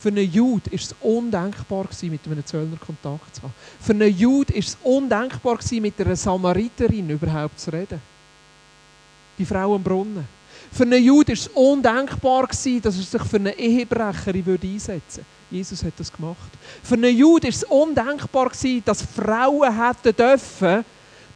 Für 0.00 0.10
einen 0.10 0.30
Jude 0.30 0.70
war 0.70 0.78
es 0.78 0.94
undenkbar, 1.00 1.88
mit 2.02 2.26
einem 2.26 2.46
Zöllner 2.46 2.76
Kontakt 2.76 3.34
zu 3.34 3.42
haben. 3.42 3.54
Für 3.80 3.92
einen 3.92 4.16
Jude 4.16 4.54
war 4.54 4.60
es 4.60 4.78
undenkbar, 4.84 5.58
mit 5.72 6.00
einer 6.00 6.16
Samariterin 6.16 7.10
überhaupt 7.10 7.58
zu 7.58 7.72
reden. 7.72 8.00
Die 9.38 9.44
Frau 9.44 9.74
am 9.74 9.82
Brunnen. 9.82 10.26
Für 10.70 10.84
einen 10.84 11.02
Jude 11.02 11.28
war 11.28 11.34
es 11.34 11.48
undenkbar, 11.48 12.46
dass 12.46 12.64
er 12.64 12.92
sich 12.92 13.22
für 13.22 13.36
eine 13.36 13.58
Ehebrecherin 13.58 14.58
einsetzen 14.62 15.16
würde. 15.16 15.26
Jesus 15.50 15.82
hat 15.82 15.94
das 15.96 16.12
gemacht. 16.12 16.50
Für 16.82 16.94
einen 16.94 17.16
Jude 17.16 17.44
war 17.44 17.50
es 17.50 17.64
undenkbar, 17.64 18.52
dass 18.84 19.02
Frauen 19.02 19.86
hätten 19.86 20.14
dürfen, 20.14 20.84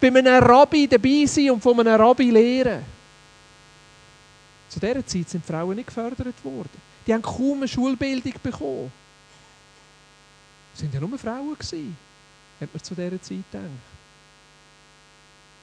bei 0.01 0.09
einem 0.09 0.43
Rabbi 0.43 0.87
dabei 0.87 1.25
sein 1.27 1.51
und 1.51 1.63
von 1.63 1.81
einem 1.81 2.01
Rabbi 2.01 2.31
lehren. 2.31 2.83
Zu 4.69 4.81
dieser 4.81 5.07
Zeit 5.07 5.29
sind 5.29 5.45
Frauen 5.45 5.77
nicht 5.77 5.87
gefördert 5.87 6.45
worden. 6.45 6.92
Die 7.07 7.13
haben 7.13 7.23
kaum 7.23 7.59
eine 7.59 7.69
Schulbildung 7.69 8.35
bekommen. 8.43 8.93
Es 10.75 10.83
waren 10.83 10.93
ja 10.93 11.01
nur 11.01 11.19
Frauen, 11.19 11.55
gewesen, 11.55 11.97
hat 12.61 12.73
man 12.73 12.83
zu 12.83 12.95
dieser 12.95 13.21
Zeit 13.23 13.45
gedacht. 13.51 13.71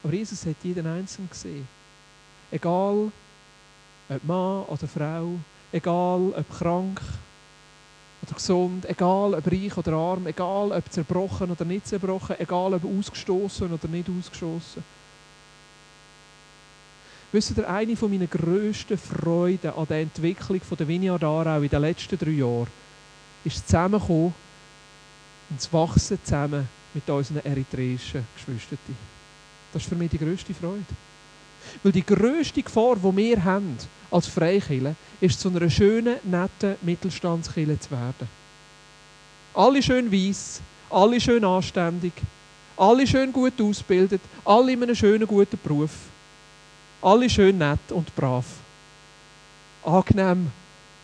Aber 0.04 0.14
Jesus 0.14 0.46
hat 0.46 0.56
jeden 0.64 0.86
Einzelnen 0.86 1.30
gesehen. 1.30 1.68
Egal, 2.52 3.12
ob 4.10 4.24
Mann 4.24 4.64
oder 4.64 4.88
Frau, 4.88 5.30
egal, 5.72 6.34
ob 6.36 6.58
krank 6.58 7.02
oder 8.24 8.34
gesund, 8.34 8.86
egal, 8.90 9.34
ob 9.34 9.48
reich 9.48 9.78
oder 9.78 9.94
arm, 9.94 10.28
egal, 10.28 10.72
ob 10.72 10.92
zerbrochen 10.92 11.52
oder 11.52 11.66
nicht 11.66 11.88
zerbrochen, 11.88 12.36
egal, 12.40 12.74
ob 12.74 12.86
ausgestoßen 12.86 13.72
oder 13.72 13.88
nicht 13.88 14.10
ausgestoßen. 14.10 14.84
Wisst 17.32 17.56
ihr, 17.58 17.70
eine 17.70 17.96
meiner 18.02 18.26
grössten 18.26 18.98
Freuden 18.98 19.72
an 19.72 19.86
der 19.88 20.02
Entwicklung 20.02 20.62
der 20.78 20.88
Vineyard 20.88 21.24
Aarau 21.24 21.62
in 21.62 21.70
den 21.70 21.82
letzten 21.82 22.18
drei 22.18 22.32
Jahren 22.32 22.68
ist 23.44 23.68
Zusammenkommen 23.68 24.34
und 25.50 25.60
das 25.60 25.72
Wachsen 25.72 26.18
zusammen 26.24 26.68
mit 26.94 27.08
unseren 27.08 27.46
eritreischen 27.46 28.26
Geschwistern. 28.36 28.80
Das 29.72 29.84
ist 29.84 29.90
für 29.90 29.96
mich 29.96 30.10
die 30.10 30.18
grösste 30.18 30.56
Freude. 30.56 30.84
Weil 31.84 31.92
die 31.92 32.06
grösste 32.06 32.64
Gefahr, 32.64 32.96
die 32.96 33.18
wir 33.18 33.44
haben 33.44 33.78
als 34.10 34.26
Freikirche, 34.26 34.96
ist 35.22 35.40
zu 35.40 35.50
einer 35.50 35.70
schönen, 35.70 36.16
netten 36.24 36.76
Mittelstandskirche 36.82 37.80
zu 37.80 37.92
werden. 37.92 38.28
Alle 39.54 39.84
schön 39.84 40.12
weiss, 40.12 40.62
alle 40.90 41.22
schön 41.22 41.46
anständig, 41.46 42.14
alle 42.76 43.06
schön 43.06 43.32
gut 43.32 43.62
ausgebildet, 43.62 44.22
alle 44.44 44.72
in 44.72 44.82
einem 44.82 44.96
schönen, 44.96 45.28
guten 45.28 45.60
Beruf. 45.62 45.92
Alle 47.02 47.30
schön 47.30 47.58
nett 47.58 47.92
und 47.92 48.14
brav. 48.14 48.46
Angenehm, 49.86 50.52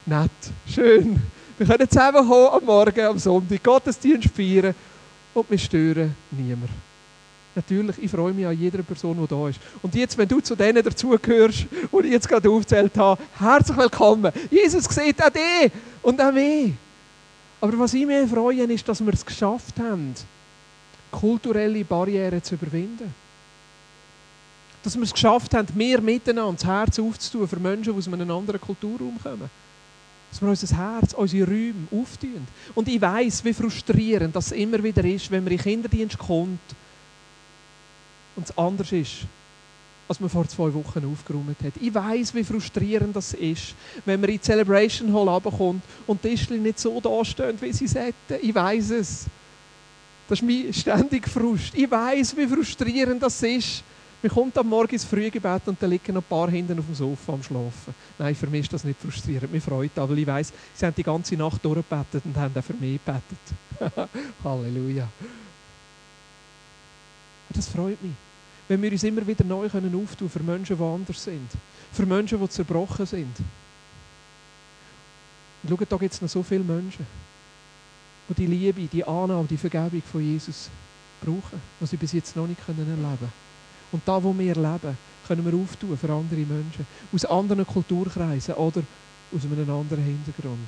nett, 0.05 0.29
schön. 0.67 1.21
Wir 1.57 1.65
können 1.65 1.89
zusammenkommen 1.89 2.49
am 2.51 2.65
Morgen, 2.65 2.99
am 2.99 3.17
Sonntag, 3.17 3.63
Gottesdienst 3.63 4.29
feiern 4.35 4.75
und 5.33 5.49
wir 5.49 5.57
stören 5.57 6.13
niemand. 6.31 6.69
Natürlich, 7.55 8.03
ich 8.03 8.11
freue 8.11 8.33
mich 8.33 8.45
an 8.45 8.59
jeder 8.59 8.83
Person, 8.83 9.17
die 9.21 9.27
da 9.27 9.47
ist. 9.47 9.61
Und 9.81 9.95
jetzt, 9.95 10.17
wenn 10.17 10.27
du 10.27 10.41
zu 10.41 10.57
denen 10.57 10.83
dazugehörst, 10.83 11.59
die 11.59 12.05
ich 12.05 12.11
jetzt 12.11 12.27
gerade 12.27 12.49
aufgezählt 12.49 12.97
habe, 12.97 13.21
herzlich 13.39 13.77
willkommen. 13.77 14.33
Jesus 14.51 14.83
sieht 14.83 15.23
auch 15.23 15.29
dich 15.29 15.71
und 16.01 16.19
auch 16.19 16.33
mich. 16.33 16.73
Aber 17.61 17.79
was 17.79 17.93
ich 17.93 18.05
mich 18.05 18.29
freue, 18.29 18.63
ist, 18.63 18.85
dass 18.85 18.99
wir 18.99 19.13
es 19.13 19.25
geschafft 19.25 19.79
haben, 19.79 20.13
kulturelle 21.09 21.85
Barrieren 21.85 22.43
zu 22.43 22.55
überwinden. 22.55 23.13
Dass 24.85 24.95
wir 24.95 25.01
es 25.01 25.13
geschafft 25.13 25.51
haben, 25.55 25.67
mehr 25.73 25.99
miteinander 25.99 26.53
das 26.53 26.65
Herz 26.65 26.99
aufzutun 26.99 27.47
für 27.47 27.59
Menschen, 27.59 27.91
die 27.91 27.97
aus 27.97 28.07
einem 28.07 28.29
anderen 28.29 28.61
Kulturraum 28.61 29.17
kommen. 29.21 29.49
Dass 30.29 30.39
wir 30.39 30.47
unser 30.47 30.77
Herz, 30.77 31.13
unsere 31.13 31.47
Räume 31.47 31.87
auftun. 31.91 32.47
Und 32.75 32.87
ich 32.87 33.01
weiß, 33.01 33.43
wie 33.45 33.53
frustrierend 33.53 34.35
das 34.35 34.51
immer 34.51 34.83
wieder 34.83 35.03
ist, 35.03 35.31
wenn 35.31 35.43
man 35.43 35.53
in 35.53 35.57
den 35.57 35.63
Kinderdienst 35.63 36.19
kommt 36.19 36.59
und 38.35 38.47
es 38.47 38.55
anders 38.55 38.91
ist, 38.91 39.21
als 40.07 40.19
man 40.19 40.29
vor 40.29 40.47
zwei 40.47 40.71
Wochen 40.71 41.03
aufgeräumt 41.11 41.63
hat. 41.63 41.73
Ich 41.81 41.91
weiß, 41.91 42.35
wie 42.35 42.43
frustrierend 42.43 43.15
das 43.15 43.33
ist, 43.33 43.73
wenn 44.05 44.21
man 44.21 44.29
in 44.29 44.35
die 44.35 44.41
Celebration 44.41 45.11
Hall 45.11 45.29
runterkommt 45.29 45.81
und 46.05 46.23
die 46.23 46.29
Tischchen 46.29 46.61
nicht 46.61 46.79
so 46.79 47.01
dastehen, 47.01 47.59
wie 47.59 47.73
sie 47.73 47.87
sollten. 47.87 48.35
Ich 48.39 48.53
weiß 48.53 48.91
es. 48.91 49.25
Das 50.29 50.39
ist 50.39 50.45
mein 50.45 50.71
ständiger 50.71 51.27
Frust. 51.27 51.73
Ich 51.73 51.89
weiß, 51.89 52.37
wie 52.37 52.45
frustrierend 52.45 53.23
das 53.23 53.41
ist. 53.41 53.83
Man 54.25 54.33
kommt 54.33 54.57
am 54.57 54.67
Morgen 54.67 54.91
ins 54.91 55.03
Frühgebet 55.03 55.67
und 55.67 55.79
da 55.79 55.85
liegen 55.85 56.17
ein 56.17 56.23
paar 56.23 56.49
hinten 56.49 56.79
auf 56.79 56.85
dem 56.85 56.95
Sofa 56.95 57.33
am 57.33 57.43
Schlafen. 57.43 57.93
Nein, 58.17 58.33
für 58.33 58.47
mich 58.47 58.61
ist 58.61 58.73
das 58.73 58.83
nicht 58.83 58.99
frustrierend. 58.99 59.53
Mir 59.53 59.61
freut 59.61 59.95
aber 59.99 60.15
ich 60.15 60.25
weiß, 60.25 60.51
sie 60.73 60.83
haben 60.83 60.95
die 60.95 61.03
ganze 61.03 61.35
Nacht 61.35 61.63
durchgebetet 61.63 62.23
und 62.25 62.35
haben 62.35 62.57
auch 62.57 62.63
für 62.63 62.73
mich 62.73 62.99
gebetet. 63.05 64.09
Halleluja. 64.43 65.07
Das 67.49 67.67
freut 67.67 68.01
mich 68.01 68.13
wenn 68.67 68.81
wir 68.81 68.91
uns 68.91 69.03
immer 69.03 69.27
wieder 69.27 69.43
neu 69.43 69.69
können 69.69 69.93
auftun 69.93 70.27
für 70.27 70.41
Menschen, 70.41 70.75
die 70.75 70.83
anders 70.83 71.23
sind. 71.23 71.51
Für 71.93 72.07
Menschen, 72.07 72.39
die 72.39 72.49
zerbrochen 72.49 73.05
sind. 73.05 73.37
Und 75.61 75.69
schaut, 75.69 75.91
da 75.91 75.97
gibt 75.97 76.15
es 76.15 76.19
noch 76.19 76.29
so 76.29 76.41
viele 76.41 76.63
Menschen, 76.63 77.05
die 78.29 78.33
die 78.33 78.47
Liebe, 78.47 78.87
die 78.87 79.03
Annahme, 79.03 79.47
die 79.47 79.57
Vergebung 79.57 80.01
von 80.11 80.19
Jesus 80.19 80.71
brauchen, 81.21 81.61
was 81.79 81.91
sie 81.91 81.97
bis 81.97 82.13
jetzt 82.13 82.35
noch 82.35 82.47
nicht 82.47 82.59
erleben 82.67 82.87
können. 82.87 83.44
Und 83.95 84.01
da, 84.05 84.21
wo 84.21 84.37
wir 84.37 84.55
leben, 84.55 84.97
können 85.25 85.45
wir 85.45 85.57
auftun 85.57 85.97
für 85.97 86.11
andere 86.11 86.41
Menschen. 86.41 86.85
Aus 87.13 87.23
anderen 87.23 87.65
Kulturkreisen 87.65 88.53
oder 88.55 88.81
aus 89.33 89.43
einem 89.45 89.69
anderen 89.69 90.03
Hintergrund. 90.03 90.67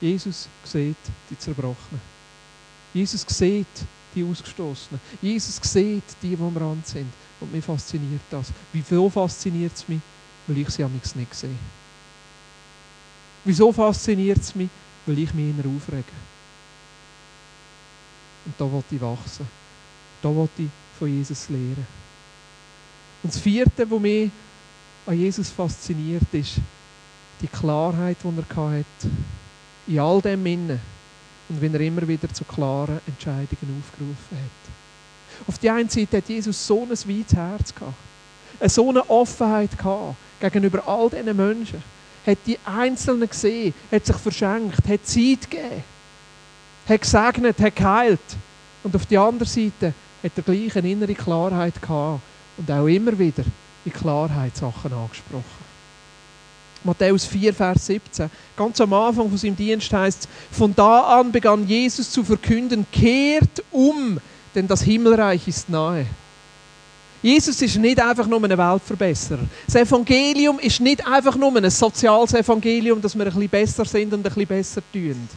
Jesus 0.00 0.48
sieht 0.64 0.96
die 1.30 1.38
Zerbrochenen. 1.38 2.00
Jesus 2.92 3.24
sieht 3.28 3.86
die 4.12 4.24
Ausgestoßenen. 4.24 5.00
Jesus 5.22 5.60
sieht 5.62 6.02
die, 6.20 6.34
die 6.34 6.42
am 6.42 6.56
Rand 6.56 6.84
sind. 6.84 7.12
Und 7.38 7.52
mich 7.52 7.64
fasziniert 7.64 8.22
das. 8.28 8.50
Wieso 8.72 9.08
fasziniert 9.08 9.76
es 9.76 9.86
mich? 9.86 10.00
Weil 10.48 10.58
ich 10.58 10.70
sie 10.70 10.82
am 10.82 10.92
nicht 10.92 11.32
sehe. 11.32 11.50
Wieso 13.44 13.72
fasziniert 13.72 14.38
es 14.38 14.52
mich? 14.52 14.68
Weil 15.06 15.20
ich 15.20 15.32
mich 15.32 15.50
immer 15.50 15.76
aufrege. 15.76 16.02
Und 18.46 18.54
da 18.58 18.64
wollte 18.68 18.96
ich 18.96 19.00
wachsen. 19.00 19.46
Da 20.20 20.34
wollte 20.34 20.62
ich 20.62 20.70
von 20.98 21.06
Jesus 21.06 21.48
lehren. 21.48 22.07
Und 23.28 23.34
das 23.34 23.42
vierte, 23.42 23.90
was 23.90 24.00
mich 24.00 24.30
an 25.04 25.18
Jesus 25.18 25.50
fasziniert, 25.50 26.22
ist 26.32 26.54
die 27.42 27.46
Klarheit, 27.46 28.16
die 28.24 28.26
er 28.26 28.56
hatte. 28.56 29.10
In 29.86 29.98
all 30.00 30.22
dem 30.22 30.46
Innen 30.46 30.80
und 31.50 31.60
wenn 31.60 31.74
er 31.74 31.80
immer 31.80 32.08
wieder 32.08 32.32
zu 32.32 32.42
klaren 32.44 33.02
Entscheidungen 33.06 33.82
aufgerufen 33.82 34.16
hat. 34.32 35.46
Auf 35.46 35.58
die 35.58 35.68
einen 35.68 35.90
Seite 35.90 36.16
hat 36.16 36.28
Jesus 36.30 36.66
so 36.66 36.84
ein 36.84 36.88
weites 36.88 37.34
Herz 37.34 37.74
gehabt, 37.74 37.92
so 38.62 38.88
eine 38.88 39.10
Offenheit 39.10 39.76
gehabt 39.76 40.16
gegenüber 40.40 40.88
all 40.88 41.10
diesen 41.10 41.36
Menschen. 41.36 41.82
Hat 42.26 42.38
die 42.46 42.58
Einzelnen 42.64 43.28
gesehen, 43.28 43.74
hat 43.92 44.06
sich 44.06 44.16
verschenkt, 44.16 44.88
hat 44.88 45.06
Zeit 45.06 45.50
gegeben, 45.50 45.84
hat 46.88 47.02
gesegnet, 47.02 47.60
hat 47.60 47.76
geheilt. 47.76 48.36
Und 48.82 48.96
auf 48.96 49.04
die 49.04 49.18
andere 49.18 49.50
Seite 49.50 49.92
hat 50.22 50.32
er 50.34 50.42
gleich 50.42 50.74
eine 50.78 50.90
innere 50.90 51.14
Klarheit 51.14 51.82
gehabt 51.82 52.22
und 52.58 52.70
auch 52.70 52.86
immer 52.86 53.18
wieder 53.18 53.44
in 53.84 53.92
Klarheit 53.92 54.56
Sachen 54.56 54.92
angesprochen. 54.92 55.68
Matthäus 56.84 57.24
4, 57.24 57.54
Vers 57.54 57.86
17. 57.86 58.30
Ganz 58.56 58.80
am 58.80 58.92
Anfang 58.92 59.28
von 59.28 59.38
seinem 59.38 59.56
Dienst 59.56 59.92
heißt 59.92 60.22
es, 60.24 60.56
von 60.56 60.74
da 60.74 61.18
an 61.18 61.32
begann 61.32 61.66
Jesus 61.66 62.10
zu 62.10 62.22
verkünden, 62.22 62.86
kehrt 62.92 63.64
um, 63.70 64.20
denn 64.54 64.68
das 64.68 64.82
Himmelreich 64.82 65.46
ist 65.48 65.68
nahe. 65.68 66.06
Jesus 67.20 67.60
ist 67.60 67.76
nicht 67.76 68.00
einfach 68.00 68.28
nur 68.28 68.42
ein 68.44 68.56
Weltverbesserer. 68.56 69.40
Das 69.66 69.74
Evangelium 69.74 70.60
ist 70.60 70.80
nicht 70.80 71.04
einfach 71.04 71.34
nur 71.34 71.54
ein 71.56 71.68
soziales 71.68 72.32
Evangelium, 72.32 73.02
dass 73.02 73.16
wir 73.16 73.26
ein 73.26 73.32
bisschen 73.32 73.48
besser 73.48 73.84
sind 73.84 74.14
und 74.14 74.20
ein 74.20 74.22
bisschen 74.22 74.46
besser 74.46 74.82
tun, 74.92 75.28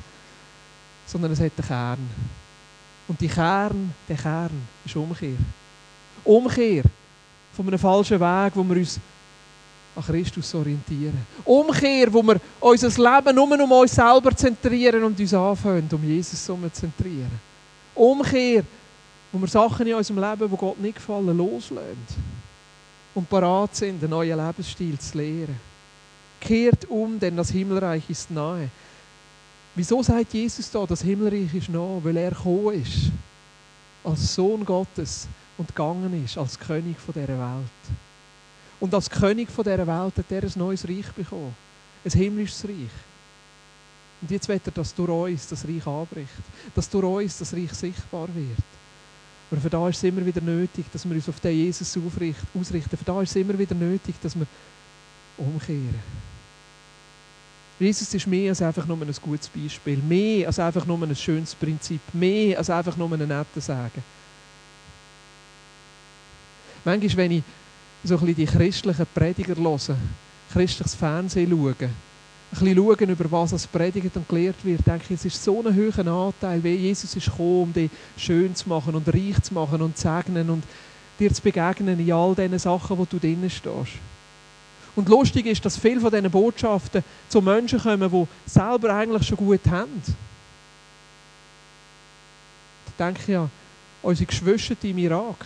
sondern 1.07 1.31
es 1.31 1.39
hat 1.39 1.53
einen 1.57 1.67
Kern. 1.67 2.09
Und 3.07 3.19
die 3.19 3.27
Kern, 3.27 3.93
der 4.07 4.15
Kern 4.15 4.51
ist 4.85 4.95
Umkehr. 4.95 5.37
Umkehr 6.23 6.83
von 7.53 7.67
einem 7.67 7.79
falschen 7.79 8.19
Weg, 8.19 8.51
wo 8.55 8.63
wir 8.63 8.77
uns 8.77 8.99
an 9.95 10.03
Christus 10.03 10.55
orientieren. 10.55 11.25
Umkehr, 11.43 12.11
wo 12.13 12.23
wir 12.23 12.39
unser 12.59 12.87
Leben 12.87 13.35
nur 13.35 13.59
um 13.63 13.71
uns 13.71 13.93
selber 13.93 14.35
zentrieren 14.35 15.03
und 15.03 15.19
uns 15.19 15.33
anfangen, 15.33 15.89
um 15.91 16.03
Jesus 16.03 16.45
zu 16.45 16.57
zentrieren. 16.71 17.39
Umkehr, 17.93 18.63
wo 19.31 19.39
wir 19.39 19.47
Sachen 19.47 19.85
in 19.87 19.95
unserem 19.95 20.19
Leben, 20.21 20.49
die 20.49 20.57
Gott 20.57 20.79
nicht 20.79 20.95
gefallen, 20.95 21.37
loslösen 21.37 22.41
und 23.13 23.29
parat 23.29 23.75
sind, 23.75 24.01
einen 24.01 24.11
neuen 24.11 24.45
Lebensstil 24.45 24.97
zu 24.97 25.17
lehren. 25.17 25.59
Kehrt 26.39 26.89
um, 26.89 27.19
denn 27.19 27.35
das 27.35 27.51
Himmelreich 27.51 28.09
ist 28.09 28.31
nahe. 28.31 28.69
Wieso 29.75 30.01
sagt 30.01 30.33
Jesus 30.33 30.71
da, 30.71 30.85
das 30.85 31.01
Himmelreich 31.01 31.53
ist 31.53 31.69
nahe? 31.69 32.01
Weil 32.03 32.17
er 32.17 32.31
gekommen 32.31 32.81
ist, 32.81 33.11
als 34.03 34.33
Sohn 34.33 34.65
Gottes 34.65 35.27
und 35.61 35.67
gegangen 35.67 36.25
ist, 36.25 36.37
als 36.39 36.59
König 36.59 36.97
dieser 37.07 37.27
Welt. 37.27 37.81
Und 38.79 38.93
als 38.95 39.09
König 39.09 39.49
von 39.51 39.63
dieser 39.63 39.85
Welt 39.85 40.17
hat 40.17 40.31
er 40.31 40.43
ein 40.43 40.51
neues 40.55 40.87
Reich 40.87 41.11
bekommen. 41.15 41.55
Ein 42.03 42.11
himmlisches 42.11 42.65
Reich. 42.65 42.95
Und 44.21 44.31
jetzt 44.31 44.47
wird 44.47 44.65
er, 44.65 44.71
dass 44.71 44.93
durch 44.95 45.09
uns 45.09 45.47
das 45.47 45.63
Reich 45.65 45.85
anbricht. 45.85 46.29
Dass 46.73 46.89
durch 46.89 47.05
uns 47.05 47.37
das 47.37 47.53
Reich 47.53 47.71
sichtbar 47.73 48.27
wird. 48.33 48.63
Aber 49.51 49.61
für 49.61 49.69
da 49.69 49.87
ist 49.87 49.97
es 49.97 50.03
immer 50.03 50.25
wieder 50.25 50.41
nötig, 50.41 50.85
dass 50.91 51.07
wir 51.07 51.13
uns 51.13 51.29
auf 51.29 51.39
den 51.39 51.55
Jesus 51.55 51.95
ausrichten. 52.59 52.97
Für 52.97 53.05
da 53.05 53.21
ist 53.21 53.29
es 53.29 53.35
immer 53.35 53.57
wieder 53.57 53.75
nötig, 53.75 54.15
dass 54.23 54.35
wir 54.35 54.47
umkehren. 55.37 55.99
Jesus 57.79 58.11
ist 58.13 58.27
mehr 58.27 58.49
als 58.49 58.61
einfach 58.63 58.87
nur 58.87 58.99
ein 58.99 59.13
gutes 59.21 59.49
Beispiel. 59.49 59.97
Mehr 59.97 60.47
als 60.47 60.57
einfach 60.57 60.85
nur 60.87 61.01
ein 61.03 61.15
schönes 61.15 61.53
Prinzip. 61.53 62.01
Mehr 62.13 62.57
als 62.57 62.69
einfach 62.71 62.97
nur 62.97 63.11
ein 63.11 63.19
netter 63.19 63.61
Sagen. 63.61 64.03
Manchmal, 66.83 67.17
wenn 67.17 67.31
ich 67.31 67.43
so 68.03 68.15
ein 68.15 68.19
bisschen 68.21 68.35
die 68.35 68.45
christlichen 68.45 69.05
Prediger 69.13 69.55
hören, 69.55 69.97
christliches 70.51 70.95
Fernsehen 70.95 71.49
schauen, 71.49 71.75
ein 71.79 71.93
bisschen 72.49 72.75
schauen, 72.75 73.09
über 73.09 73.31
was 73.31 73.51
es 73.53 73.67
predigt 73.67 74.15
und 74.15 74.27
gelehrt 74.27 74.63
wird, 74.63 74.85
denke 74.85 75.05
ich, 75.09 75.11
es 75.11 75.25
ist 75.25 75.43
so 75.43 75.63
ein 75.63 75.75
hoher 75.75 76.07
Anteil, 76.07 76.63
wie 76.63 76.75
Jesus 76.75 77.15
ist 77.15 77.25
gekommen, 77.25 77.63
um 77.63 77.73
dich 77.73 77.91
schön 78.17 78.55
zu 78.55 78.67
machen 78.67 78.95
und 78.95 79.07
reich 79.07 79.41
zu 79.41 79.53
machen 79.53 79.81
und 79.81 79.95
zu 79.95 80.03
segnen 80.03 80.49
und 80.49 80.63
dir 81.19 81.31
zu 81.31 81.41
begegnen 81.41 81.99
in 81.99 82.11
all 82.11 82.35
diesen 82.35 82.59
Sachen, 82.59 82.97
wo 82.97 83.05
du 83.05 83.19
drinnen 83.19 83.49
stehst. 83.49 83.93
Und 84.95 85.07
lustig 85.07 85.45
ist, 85.45 85.63
dass 85.63 85.77
viele 85.77 86.01
von 86.01 86.11
diesen 86.11 86.29
Botschaften 86.29 87.03
zu 87.29 87.41
Menschen 87.41 87.79
kommen, 87.79 88.11
die 88.11 88.49
selber 88.49 88.93
eigentlich 88.95 89.27
schon 89.27 89.37
gut 89.37 89.65
haben. 89.69 90.01
Da 92.97 93.05
denke 93.05 93.31
ich 93.31 93.37
an 93.37 93.51
unsere 94.01 94.25
Geschwister 94.25 94.75
im 94.81 94.97
Irak 94.97 95.45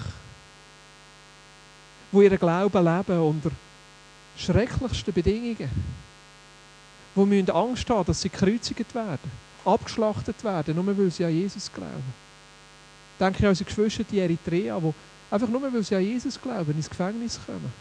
die 2.11 2.17
ihren 2.17 2.39
Glauben 2.39 2.83
leben 2.83 3.19
unter 3.19 3.51
schrecklichsten 4.37 5.13
Bedingungen. 5.13 5.69
Die 7.15 7.19
müssen 7.25 7.49
Angst 7.49 7.89
haben, 7.89 8.05
dass 8.05 8.21
sie 8.21 8.29
gekreuzigt 8.29 8.93
werden, 8.93 9.31
abgeschlachtet 9.63 10.43
werden, 10.43 10.75
nur 10.75 10.97
weil 10.97 11.11
sie 11.11 11.25
an 11.25 11.33
Jesus 11.33 11.71
glauben. 11.71 12.13
Denke 13.19 13.39
ich 13.39 13.43
an 13.43 13.49
unsere 13.49 13.69
Geschwister 13.69 14.03
in 14.11 14.17
Eritrea, 14.17 14.79
die 14.79 14.93
einfach 15.31 15.47
nur 15.47 15.61
weil 15.61 15.83
sie 15.83 15.95
an 15.95 16.03
Jesus 16.03 16.39
glauben, 16.41 16.71
ins 16.71 16.89
Gefängnis 16.89 17.39
kommen. 17.45 17.71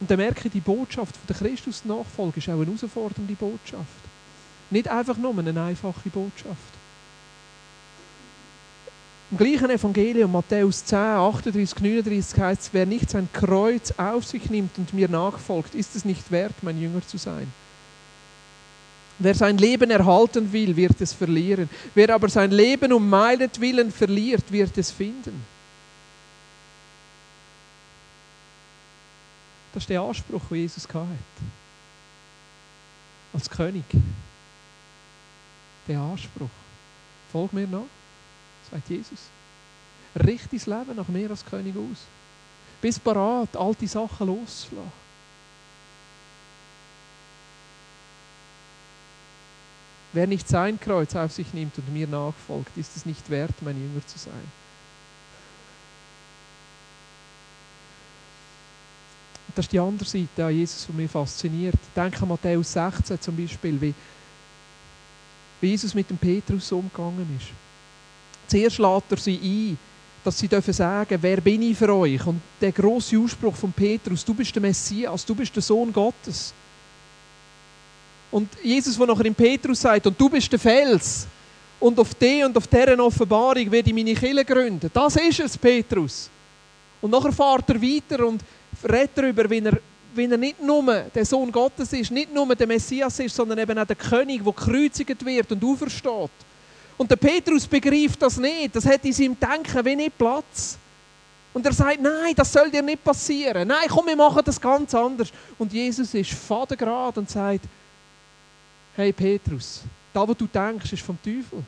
Und 0.00 0.10
dann 0.10 0.18
merke 0.18 0.46
ich, 0.46 0.52
die 0.52 0.60
Botschaft 0.60 1.16
von 1.16 1.26
der 1.28 1.36
Christus-Nachfolge 1.36 2.38
ist 2.38 2.48
auch 2.48 2.54
eine 2.54 2.66
herausfordernde 2.66 3.34
Botschaft. 3.34 4.00
Nicht 4.70 4.88
einfach 4.88 5.16
nur 5.16 5.36
eine 5.38 5.62
einfache 5.62 6.08
Botschaft. 6.08 6.79
Im 9.30 9.36
gleichen 9.36 9.70
Evangelium, 9.70 10.32
Matthäus 10.32 10.84
10, 10.84 10.98
38, 10.98 11.80
39 11.80 12.40
heißt 12.40 12.62
es, 12.62 12.70
wer 12.72 12.84
nicht 12.84 13.10
sein 13.10 13.28
Kreuz 13.32 13.92
auf 13.96 14.24
sich 14.24 14.50
nimmt 14.50 14.76
und 14.76 14.92
mir 14.92 15.08
nachfolgt, 15.08 15.74
ist 15.76 15.94
es 15.94 16.04
nicht 16.04 16.30
wert, 16.32 16.54
mein 16.62 16.80
Jünger 16.80 17.06
zu 17.06 17.16
sein. 17.16 17.52
Wer 19.20 19.34
sein 19.34 19.58
Leben 19.58 19.90
erhalten 19.90 20.52
will, 20.52 20.74
wird 20.74 21.00
es 21.00 21.12
verlieren. 21.12 21.68
Wer 21.94 22.12
aber 22.12 22.28
sein 22.28 22.50
Leben 22.50 22.92
um 22.92 23.08
meinetwillen 23.08 23.92
verliert, 23.92 24.50
wird 24.50 24.76
es 24.78 24.90
finden. 24.90 25.44
Das 29.72 29.84
ist 29.84 29.90
der 29.90 30.00
Anspruch, 30.00 30.42
den 30.50 30.58
Jesus 30.58 30.88
hatte. 30.88 31.06
Als 33.32 33.48
König. 33.48 33.84
Der 35.86 36.00
Anspruch. 36.00 36.48
Folg 37.30 37.52
mir 37.52 37.68
nach, 37.68 37.82
sagt 38.70 38.88
Jesus. 38.88 39.18
Richte 40.14 40.56
dein 40.56 40.78
Leben 40.78 40.96
nach 40.96 41.08
mir 41.08 41.30
als 41.30 41.44
König 41.44 41.74
aus. 41.76 42.06
Bist 42.80 43.02
bereit, 43.04 43.56
alte 43.56 43.86
Sachen 43.86 44.26
loszulassen. 44.26 45.00
Wer 50.12 50.26
nicht 50.26 50.48
sein 50.48 50.80
Kreuz 50.80 51.14
auf 51.14 51.30
sich 51.30 51.52
nimmt 51.54 51.78
und 51.78 51.92
mir 51.92 52.08
nachfolgt, 52.08 52.76
ist 52.76 52.96
es 52.96 53.06
nicht 53.06 53.30
wert, 53.30 53.54
mein 53.60 53.76
Jünger 53.80 54.04
zu 54.06 54.18
sein. 54.18 54.60
Das 59.54 59.66
ist 59.66 59.72
die 59.72 59.78
andere 59.78 60.08
Seite 60.08 60.44
an 60.44 60.54
Jesus, 60.54 60.86
die 60.86 60.92
mich 60.92 61.10
fasziniert. 61.10 61.76
Denke 61.94 62.22
an 62.22 62.28
Matthäus 62.28 62.72
16 62.72 63.20
zum 63.20 63.36
Beispiel, 63.36 63.80
wie, 63.80 63.94
wie 65.60 65.68
Jesus 65.68 65.94
mit 65.94 66.08
dem 66.08 66.18
Petrus 66.18 66.70
umgegangen 66.72 67.38
ist. 67.38 67.48
Zuerst 68.50 68.78
lädt 68.78 69.04
er 69.10 69.16
sie 69.16 69.38
ein, 69.40 69.78
dass 70.24 70.36
sie 70.36 70.48
dürfen 70.48 70.72
sagen, 70.72 71.16
wer 71.20 71.40
bin 71.40 71.62
ich 71.62 71.78
für 71.78 71.94
euch? 71.94 72.26
Und 72.26 72.40
der 72.60 72.72
große 72.72 73.16
Ausspruch 73.16 73.54
von 73.54 73.72
Petrus, 73.72 74.24
du 74.24 74.34
bist 74.34 74.52
der 74.52 74.60
Messias, 74.60 75.24
du 75.24 75.36
bist 75.36 75.54
der 75.54 75.62
Sohn 75.62 75.92
Gottes. 75.92 76.52
Und 78.28 78.48
Jesus, 78.60 78.96
der 78.96 79.06
nachher 79.06 79.26
in 79.26 79.36
Petrus 79.36 79.80
sagt, 79.80 80.04
und 80.04 80.20
du 80.20 80.28
bist 80.28 80.50
der 80.50 80.58
Fels. 80.58 81.28
Und 81.78 81.96
auf 82.00 82.12
die 82.16 82.42
und 82.42 82.56
auf 82.56 82.66
deren 82.66 83.00
Offenbarung 83.00 83.70
werde 83.70 83.88
ich 83.88 83.94
meine 83.94 84.14
Kille 84.14 84.44
gründen. 84.44 84.90
Das 84.92 85.14
ist 85.14 85.38
es, 85.38 85.56
Petrus. 85.56 86.28
Und 87.00 87.12
nachher 87.12 87.32
fährt 87.32 87.70
er 87.70 87.80
weiter 87.80 88.26
und 88.26 88.42
redet 88.82 89.10
darüber, 89.14 89.48
wie 89.48 89.60
er, 89.60 89.78
wie 90.12 90.24
er 90.24 90.36
nicht 90.36 90.60
nur 90.60 90.82
der 91.14 91.24
Sohn 91.24 91.52
Gottes 91.52 91.92
ist, 91.92 92.10
nicht 92.10 92.34
nur 92.34 92.52
der 92.56 92.66
Messias 92.66 93.20
ist, 93.20 93.36
sondern 93.36 93.60
eben 93.60 93.78
auch 93.78 93.86
der 93.86 93.94
König, 93.94 94.42
der 94.42 94.52
gekreuzigt 94.52 95.24
wird 95.24 95.52
und 95.52 95.64
aufersteht. 95.64 96.30
Und 97.00 97.10
der 97.10 97.16
Petrus 97.16 97.66
begreift 97.66 98.20
das 98.20 98.36
nicht. 98.36 98.76
Das 98.76 98.84
hat 98.84 99.02
in 99.06 99.12
seinem 99.14 99.40
Denken 99.40 99.82
wenig 99.86 100.12
Platz. 100.18 100.76
Und 101.54 101.64
er 101.64 101.72
sagt, 101.72 101.98
nein, 101.98 102.34
das 102.36 102.52
soll 102.52 102.70
dir 102.70 102.82
nicht 102.82 103.02
passieren. 103.02 103.66
Nein, 103.68 103.88
komm, 103.88 104.04
wir 104.04 104.16
machen 104.16 104.42
das 104.44 104.60
ganz 104.60 104.94
anders. 104.94 105.32
Und 105.58 105.72
Jesus 105.72 106.12
ist 106.12 106.32
fadengrad 106.32 107.16
und 107.16 107.30
sagt, 107.30 107.64
hey 108.96 109.14
Petrus, 109.14 109.80
da, 110.12 110.28
wo 110.28 110.34
du 110.34 110.46
denkst, 110.46 110.92
ist 110.92 111.02
vom 111.02 111.16
Teufel. 111.22 111.64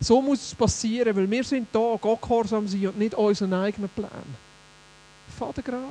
So 0.00 0.22
muss 0.22 0.40
es 0.40 0.54
passieren, 0.54 1.14
weil 1.14 1.30
wir 1.30 1.44
sind 1.44 1.68
da, 1.70 1.98
Gott 2.00 2.22
gehorsam 2.22 2.66
sein 2.66 2.86
und 2.86 2.98
nicht 2.98 3.12
unseren 3.14 3.52
eigenen 3.52 3.90
Plan. 3.90 4.24
Vater 5.38 5.60
gerade. 5.60 5.84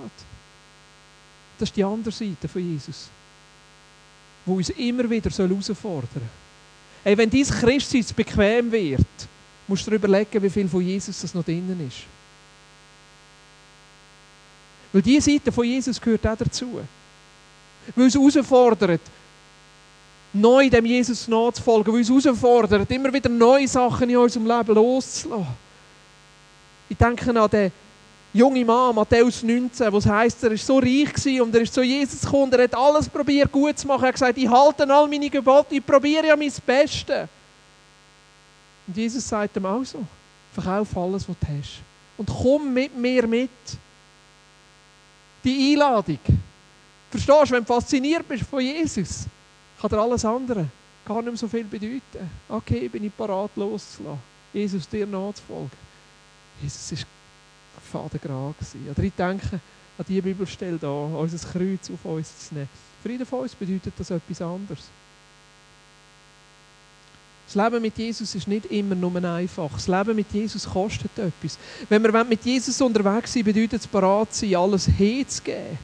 Das 1.59 1.69
ist 1.69 1.75
die 1.75 1.83
andere 1.83 2.11
Seite 2.11 2.47
von 2.47 2.67
Jesus, 2.67 3.09
wo 4.43 4.55
uns 4.55 4.71
immer 4.71 5.07
wieder 5.07 5.29
herausfordern 5.29 6.09
soll. 6.11 6.42
Hey, 7.03 7.17
wenn 7.17 7.29
dein 7.29 7.43
Christsein 7.43 8.05
bequem 8.15 8.71
wird, 8.71 9.05
musst 9.67 9.85
du 9.85 9.91
dir 9.91 9.97
überlegen, 9.97 10.41
wie 10.41 10.49
viel 10.49 10.69
von 10.69 10.81
Jesus 10.81 11.21
das 11.21 11.33
noch 11.33 11.43
drinnen 11.43 11.85
ist. 11.87 12.03
Weil 14.93 15.01
diese 15.01 15.31
Seite 15.31 15.51
von 15.51 15.65
Jesus 15.65 15.99
gehört 15.99 16.25
auch 16.27 16.37
dazu. 16.37 16.79
Weil 17.95 18.07
es 18.07 18.15
herausfordert, 18.15 19.01
neu 20.31 20.69
dem 20.69 20.85
Jesus 20.85 21.27
nachzufolgen, 21.27 21.93
weil 21.93 22.01
es 22.01 22.09
herausfordert, 22.09 22.89
immer 22.91 23.11
wieder 23.11 23.29
neue 23.29 23.67
Sachen 23.67 24.09
in 24.09 24.17
unserem 24.17 24.47
Leben 24.47 24.75
loszulassen. 24.75 25.47
Ich 26.87 26.97
denke 26.97 27.41
an 27.41 27.49
den 27.49 27.71
jungen 28.33 28.65
Mann, 28.65 28.95
Matthäus 28.95 29.43
19, 29.43 29.91
wo 29.91 29.97
es 29.97 30.05
heisst, 30.05 30.43
er 30.43 30.49
war 30.49 30.57
so 30.57 30.79
reich 30.79 31.41
und 31.41 31.53
er 31.55 31.61
ist 31.61 31.73
zu 31.73 31.83
Jesus 31.83 32.21
gekommen, 32.21 32.51
er 32.53 32.63
hat 32.63 32.75
alles 32.75 33.07
probiert 33.07 33.51
gut 33.51 33.77
zu 33.77 33.87
machen. 33.87 34.03
Er 34.03 34.07
hat 34.07 34.15
gesagt, 34.15 34.37
ich 34.37 34.49
halte 34.49 34.91
all 34.91 35.07
meine 35.07 35.29
Gebote, 35.29 35.75
ich 35.75 35.85
probiere 35.85 36.27
ja 36.27 36.35
mein 36.35 36.51
Bestes. 36.65 37.27
Und 38.87 38.97
Jesus 38.97 39.27
sagt 39.27 39.55
ihm 39.55 39.65
auch 39.65 39.83
so, 39.83 40.03
verkauf 40.53 40.97
alles, 40.97 41.27
was 41.29 41.35
du 41.39 41.47
hast. 41.47 41.81
Und 42.17 42.29
komm 42.29 42.73
mit 42.73 42.95
mir 42.97 43.27
mit. 43.27 43.49
Die 45.43 45.73
Einladung. 45.73 46.19
Verstehst 47.11 47.49
du, 47.49 47.53
wenn 47.55 47.63
du 47.63 47.73
fasziniert 47.73 48.27
bist 48.27 48.43
von 48.43 48.61
Jesus, 48.61 49.25
kann 49.79 49.89
dir 49.89 49.99
alles 49.99 50.25
andere 50.25 50.67
gar 51.05 51.21
nicht 51.21 51.25
mehr 51.25 51.37
so 51.37 51.47
viel 51.47 51.65
bedeuten. 51.65 52.29
Okay, 52.49 52.87
bin 52.87 53.03
ich 53.03 53.15
parat 53.15 53.51
loszulassen. 53.55 54.19
Jesus 54.53 54.87
dir 54.87 55.05
nachzufolgen. 55.05 55.71
Jesus 56.61 56.91
ist 56.91 57.07
fadengrad 57.93 58.57
gewesen. 58.57 58.89
Oder 58.89 59.03
ich 59.03 59.13
denke 59.13 59.59
an 59.97 60.05
die 60.07 60.21
Bibelstelle 60.21 60.77
da, 60.77 60.87
unser 60.89 61.47
Kreuz 61.47 61.89
auf 61.91 62.03
uns 62.03 62.47
zu 62.47 62.55
nehmen. 62.55 62.69
Für 63.01 63.11
jeden 63.11 63.25
von 63.25 63.39
uns 63.39 63.53
bedeutet 63.53 63.93
das 63.97 64.09
etwas 64.09 64.41
anderes. 64.41 64.83
Das 67.45 67.55
Leben 67.55 67.81
mit 67.81 67.97
Jesus 67.97 68.33
ist 68.33 68.47
nicht 68.47 68.65
immer 68.67 68.95
nur 68.95 69.15
einfach. 69.23 69.71
Das 69.73 69.87
Leben 69.87 70.15
mit 70.15 70.31
Jesus 70.31 70.65
kostet 70.65 71.11
etwas. 71.17 71.59
Wenn 71.89 72.01
wir 72.01 72.23
mit 72.23 72.43
Jesus 72.43 72.81
unterwegs 72.81 73.33
sind, 73.33 73.45
bedeutet 73.45 73.81
es 73.81 73.87
parat 73.87 74.33
sein, 74.33 74.55
alles 74.55 74.87
herzugeben 74.87 75.77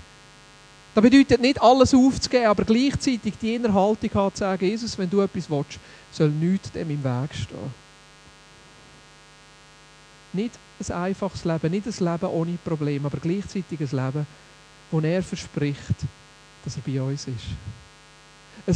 das 0.95 1.03
bedeutet 1.03 1.39
nicht 1.39 1.61
alles 1.61 1.93
aufzugeben, 1.93 2.47
aber 2.47 2.63
gleichzeitig 2.63 3.33
die 3.41 3.55
Innerhaltung 3.55 4.09
haben 4.13 4.33
zu 4.33 4.39
sagen, 4.39 4.65
Jesus, 4.65 4.97
wenn 4.97 5.09
du 5.09 5.21
etwas 5.21 5.49
willst, 5.49 5.79
soll 6.11 6.29
nichts 6.29 6.71
dem 6.71 6.89
im 6.89 7.03
Weg 7.03 7.33
stehen. 7.33 7.73
Nicht 10.33 10.55
ein 10.79 10.95
einfaches 10.95 11.45
Leben, 11.45 11.71
nicht 11.71 11.87
ein 11.87 12.05
Leben 12.05 12.29
ohne 12.29 12.57
Probleme, 12.63 13.05
aber 13.05 13.17
gleichzeitig 13.17 13.79
ein 13.79 14.05
Leben, 14.05 14.27
wo 14.91 14.99
er 14.99 15.23
verspricht, 15.23 15.95
dass 16.63 16.75
er 16.77 16.81
bei 16.85 17.01
uns 17.01 17.27
ist. 17.27 17.45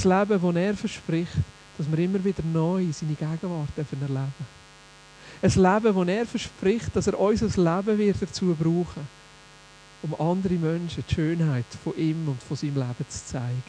Ein 0.06 0.20
Leben, 0.20 0.42
wo 0.42 0.52
er 0.52 0.74
verspricht, 0.76 1.38
dass 1.78 1.90
wir 1.90 2.00
immer 2.00 2.24
wieder 2.24 2.44
neu 2.44 2.86
seine 2.92 3.14
Gegenwart 3.14 3.70
erleben 3.76 4.00
dürfen. 4.00 4.34
Ein 5.42 5.84
Leben, 5.84 5.96
wo 5.96 6.04
er 6.04 6.26
verspricht, 6.26 6.96
dass 6.96 7.08
er 7.08 7.20
unser 7.20 7.48
Leben 7.48 7.98
wird 7.98 8.22
dazu 8.22 8.56
brauchen 8.56 8.96
wird 8.96 9.24
um 10.04 10.20
andere 10.20 10.56
Menschen 10.56 11.04
die 11.08 11.14
Schönheit 11.14 11.66
von 11.84 11.98
ihm 11.98 12.28
und 12.28 12.44
von 12.44 12.58
seinem 12.58 12.76
Leben 12.76 13.06
zu 13.08 13.26
zeigen. 13.26 13.64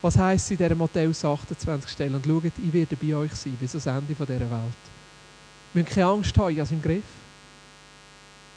Was 0.00 0.16
heisst 0.16 0.50
in 0.52 0.56
dieser 0.56 0.74
Matthäus 0.74 1.24
28 1.24 1.90
Stelle? 1.90 2.16
Und 2.16 2.24
schaut, 2.24 2.44
ich 2.44 2.72
werde 2.72 2.96
bei 2.96 3.14
euch 3.16 3.32
sein 3.34 3.56
bis 3.60 3.72
ans 3.72 3.86
Ende 3.86 4.14
dieser 4.14 4.50
Welt. 4.50 4.95
Wir 5.76 5.82
müssen 5.82 5.94
keine 5.94 6.06
Angst 6.06 6.38
haben, 6.38 6.52
ich 6.52 6.56
habe 6.56 6.64
es 6.64 6.72
im 6.72 6.80
Griff. 6.80 7.04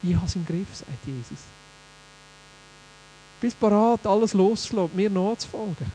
Ich 0.02 0.14
habe 0.14 0.24
es 0.24 0.36
im 0.36 0.46
Griff, 0.46 0.68
sagt 0.72 1.06
Jesus. 1.06 1.38
Bist 3.42 3.60
bereit, 3.60 4.06
alles 4.06 4.32
loszulassen, 4.32 4.96
mir 4.96 5.10
nachzufolgen. 5.10 5.92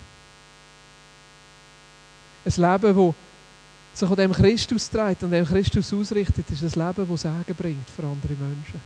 Ein 2.46 2.52
Leben, 2.56 3.14
das 3.92 4.00
sich 4.00 4.10
an 4.10 4.16
dem 4.18 4.34
Christus 4.34 4.88
trägt 4.88 5.24
und 5.24 5.32
dem 5.32 5.48
Christus 5.48 5.92
ausrichtet, 5.92 6.48
ist 6.52 6.62
ein 6.62 6.88
Leben, 6.88 7.10
das 7.10 7.22
Segen 7.24 7.56
bringt 7.58 7.90
für 7.90 8.04
andere 8.04 8.34
Menschen. 8.34 8.82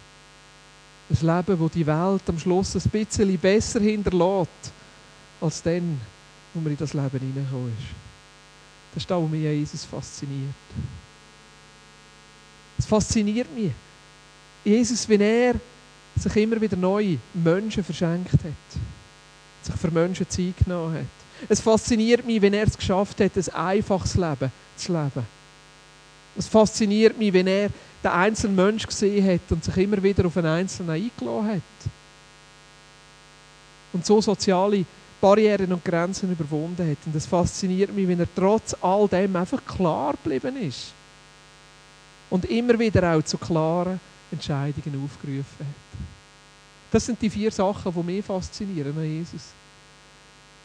Ein 1.10 1.36
Leben, 1.36 1.62
das 1.62 1.71
die 1.73 1.88
Welt 1.88 2.23
am 2.25 2.39
Schluss 2.39 2.73
ein 2.73 2.89
bisschen 2.89 3.38
besser 3.38 3.82
hinterlässt, 3.82 4.71
als 5.41 5.62
dann, 5.62 5.99
wo 6.54 6.62
man 6.62 6.71
in 6.71 6.78
das 6.78 6.93
Leben 6.93 7.19
hineingekommen. 7.19 7.75
Das 8.93 9.04
ist 9.04 9.12
das, 9.12 9.21
was 9.21 9.30
mich 9.30 9.41
Jesus 9.41 9.84
fasziniert. 9.84 10.56
Es 12.79 12.85
fasziniert 12.85 13.53
mich. 13.53 13.71
Jesus, 14.63 15.07
wenn 15.07 15.19
er 15.19 15.55
sich 16.15 16.35
immer 16.37 16.59
wieder 16.59 16.77
neue 16.77 17.17
Menschen 17.33 17.83
verschenkt 17.83 18.33
hat, 18.33 18.71
sich 19.61 19.75
für 19.75 19.91
Menschen 19.91 20.27
Zeit 20.29 20.53
genommen 20.63 20.95
hat. 20.95 21.49
Es 21.49 21.59
fasziniert 21.59 22.25
mich, 22.25 22.41
wenn 22.41 22.53
er 22.53 22.67
es 22.67 22.77
geschafft 22.77 23.19
hat, 23.19 23.31
ein 23.35 23.53
einfaches 23.53 24.15
Leben 24.15 24.51
zu 24.77 24.93
leben. 24.93 25.25
Es 26.37 26.47
fasziniert 26.47 27.17
mich, 27.17 27.33
wenn 27.33 27.47
er 27.47 27.69
den 28.01 28.12
einzelnen 28.12 28.56
Mensch 28.56 28.87
gesehen 28.87 29.27
hat 29.27 29.41
und 29.49 29.63
sich 29.63 29.75
immer 29.77 30.01
wieder 30.01 30.25
auf 30.25 30.37
einen 30.37 30.47
Einzelnen 30.47 30.91
eingeladen 30.91 31.49
hat. 31.49 31.91
Und 33.91 34.06
so 34.06 34.21
soziale 34.21 34.85
Barrieren 35.19 35.73
und 35.73 35.83
Grenzen 35.83 36.31
überwunden 36.31 36.89
hat. 36.89 36.97
Und 37.06 37.15
es 37.15 37.25
fasziniert 37.25 37.93
mich, 37.93 38.08
wenn 38.08 38.21
er 38.21 38.27
trotz 38.33 38.73
all 38.81 39.08
dem 39.10 39.35
einfach 39.35 39.65
klar 39.65 40.13
geblieben 40.13 40.56
ist. 40.62 40.93
Und 42.30 42.46
immer 42.46 42.77
wieder 42.77 43.15
auch 43.15 43.23
zu 43.23 43.38
klaren 43.38 44.00
Entscheidungen 44.32 45.04
aufgerufen 45.04 45.60
hat. 45.60 46.00
Das 46.92 47.06
sind 47.06 47.21
die 47.21 47.30
vier 47.30 47.52
Sachen, 47.52 47.94
die 47.94 48.04
mich 48.04 48.25
faszinieren 48.25 48.98
an 48.98 49.04
Jesus. 49.04 49.54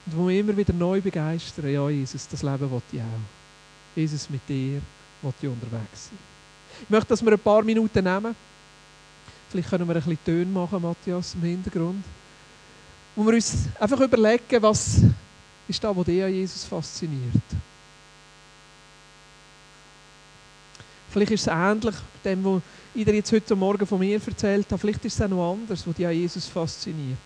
Und 0.06 0.14
die 0.14 0.20
mich 0.20 0.38
immer 0.40 0.56
wieder 0.56 0.72
neu 0.72 1.00
begeistern. 1.00 1.70
Ja, 1.70 1.88
Jesus, 1.88 2.28
das 2.28 2.42
Leben 2.42 2.70
will 2.70 2.82
ich 2.92 3.00
auch. 3.00 3.96
Jesus, 3.96 4.28
mit 4.30 4.46
dir 4.48 4.80
will 5.22 5.32
ich 5.40 5.48
unterwegs 5.48 6.08
sein. 6.08 6.18
Ich 6.82 6.90
möchte, 6.90 7.08
dass 7.08 7.24
wir 7.24 7.32
ein 7.32 7.38
paar 7.38 7.62
Minuten 7.62 8.02
nehmen. 8.02 8.34
Vielleicht 9.50 9.70
können 9.70 9.86
wir 9.86 9.94
ein 9.94 10.02
bisschen 10.02 10.24
Töne 10.24 10.50
machen, 10.50 10.82
Matthias, 10.82 11.34
im 11.34 11.42
Hintergrund. 11.42 12.04
Wo 13.14 13.24
wir 13.24 13.34
uns 13.34 13.68
einfach 13.78 14.00
überlegen, 14.00 14.60
was, 14.60 15.00
ist 15.68 15.84
das, 15.84 15.96
was 15.96 16.04
dich 16.04 16.22
an 16.22 16.34
Jesus 16.34 16.64
fasziniert? 16.64 17.42
Vielleicht 21.14 21.30
ist 21.30 21.42
es 21.42 21.46
ähnlich 21.46 21.94
dem, 22.24 22.44
was 22.44 22.60
dir 22.92 23.14
jetzt 23.14 23.30
heute 23.30 23.54
Morgen 23.54 23.86
von 23.86 24.00
mir 24.00 24.20
erzählt 24.20 24.66
habe. 24.68 24.80
Vielleicht 24.80 25.04
ist 25.04 25.14
es 25.14 25.22
auch 25.22 25.28
noch 25.28 25.52
anders, 25.52 25.86
was 25.86 25.94
dich 25.94 26.04
an 26.04 26.12
Jesus 26.12 26.46
fasziniert. 26.48 27.18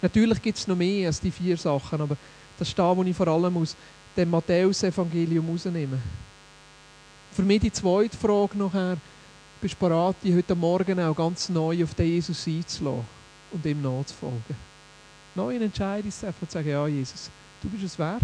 Natürlich 0.00 0.40
gibt 0.40 0.56
es 0.56 0.66
noch 0.66 0.74
mehr 0.74 1.08
als 1.08 1.20
die 1.20 1.30
vier 1.30 1.58
Sachen, 1.58 2.00
aber 2.00 2.16
das 2.58 2.68
ist 2.68 2.78
das, 2.78 2.96
was 2.96 3.06
ich 3.06 3.14
vor 3.14 3.28
allem 3.28 3.58
aus 3.58 3.76
dem 4.16 4.30
Matthäus-Evangelium 4.30 5.44
herausnehme. 5.44 5.98
Für 7.32 7.42
mich 7.42 7.60
die 7.60 7.72
zweite 7.72 8.16
Frage 8.16 8.56
nachher, 8.56 8.96
bist 9.60 9.74
du 9.74 9.86
bereit, 9.86 10.16
dich 10.24 10.34
heute 10.34 10.54
Morgen 10.54 10.98
auch 10.98 11.14
ganz 11.14 11.50
neu 11.50 11.84
auf 11.84 11.92
den 11.92 12.06
Jesus 12.06 12.46
einzulassen 12.46 13.04
und 13.52 13.66
ihm 13.66 13.82
nachzufolgen? 13.82 14.56
Neu 15.34 15.58
zu 15.58 15.70
treffen 15.70 16.36
und 16.40 16.50
zu 16.50 16.54
sagen, 16.54 16.70
ja 16.70 16.86
Jesus, 16.86 17.28
du 17.62 17.68
bist 17.68 17.84
es 17.84 17.98
wert, 17.98 18.22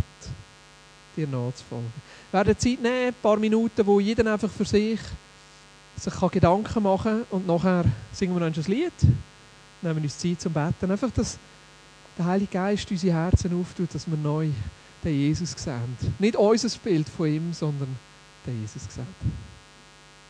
dir 1.16 1.26
nachzufolgen. 1.26 1.92
Wir 2.30 2.38
werden 2.38 2.58
Zeit 2.58 2.82
nehmen, 2.82 3.08
ein 3.08 3.14
paar 3.22 3.36
Minuten, 3.36 3.86
wo 3.86 4.00
jeder 4.00 4.32
einfach 4.32 4.50
für 4.50 4.64
sich 4.64 5.00
sich 5.96 6.14
kann 6.14 6.30
Gedanken 6.30 6.82
machen 6.82 7.24
kann 7.30 7.38
und 7.38 7.46
nachher 7.46 7.84
singen 8.12 8.34
wir 8.34 8.48
noch 8.48 8.56
ein 8.56 8.64
Lied, 8.66 8.92
nehmen 9.80 10.02
uns 10.02 10.18
Zeit 10.18 10.40
zum 10.40 10.52
Betten. 10.52 10.90
Einfach, 10.90 11.10
dass 11.12 11.38
der 12.18 12.24
Heilige 12.24 12.52
Geist 12.52 12.90
unsere 12.90 13.14
Herzen 13.14 13.60
auftut, 13.60 13.94
dass 13.94 14.08
wir 14.08 14.16
neu 14.16 14.48
den 15.04 15.14
Jesus 15.14 15.52
sehen. 15.52 15.96
Nicht 16.18 16.36
unser 16.36 16.78
Bild 16.78 17.08
von 17.08 17.28
ihm, 17.28 17.52
sondern 17.52 17.88
den 18.46 18.60
Jesus 18.60 18.82
sehen. 18.88 19.06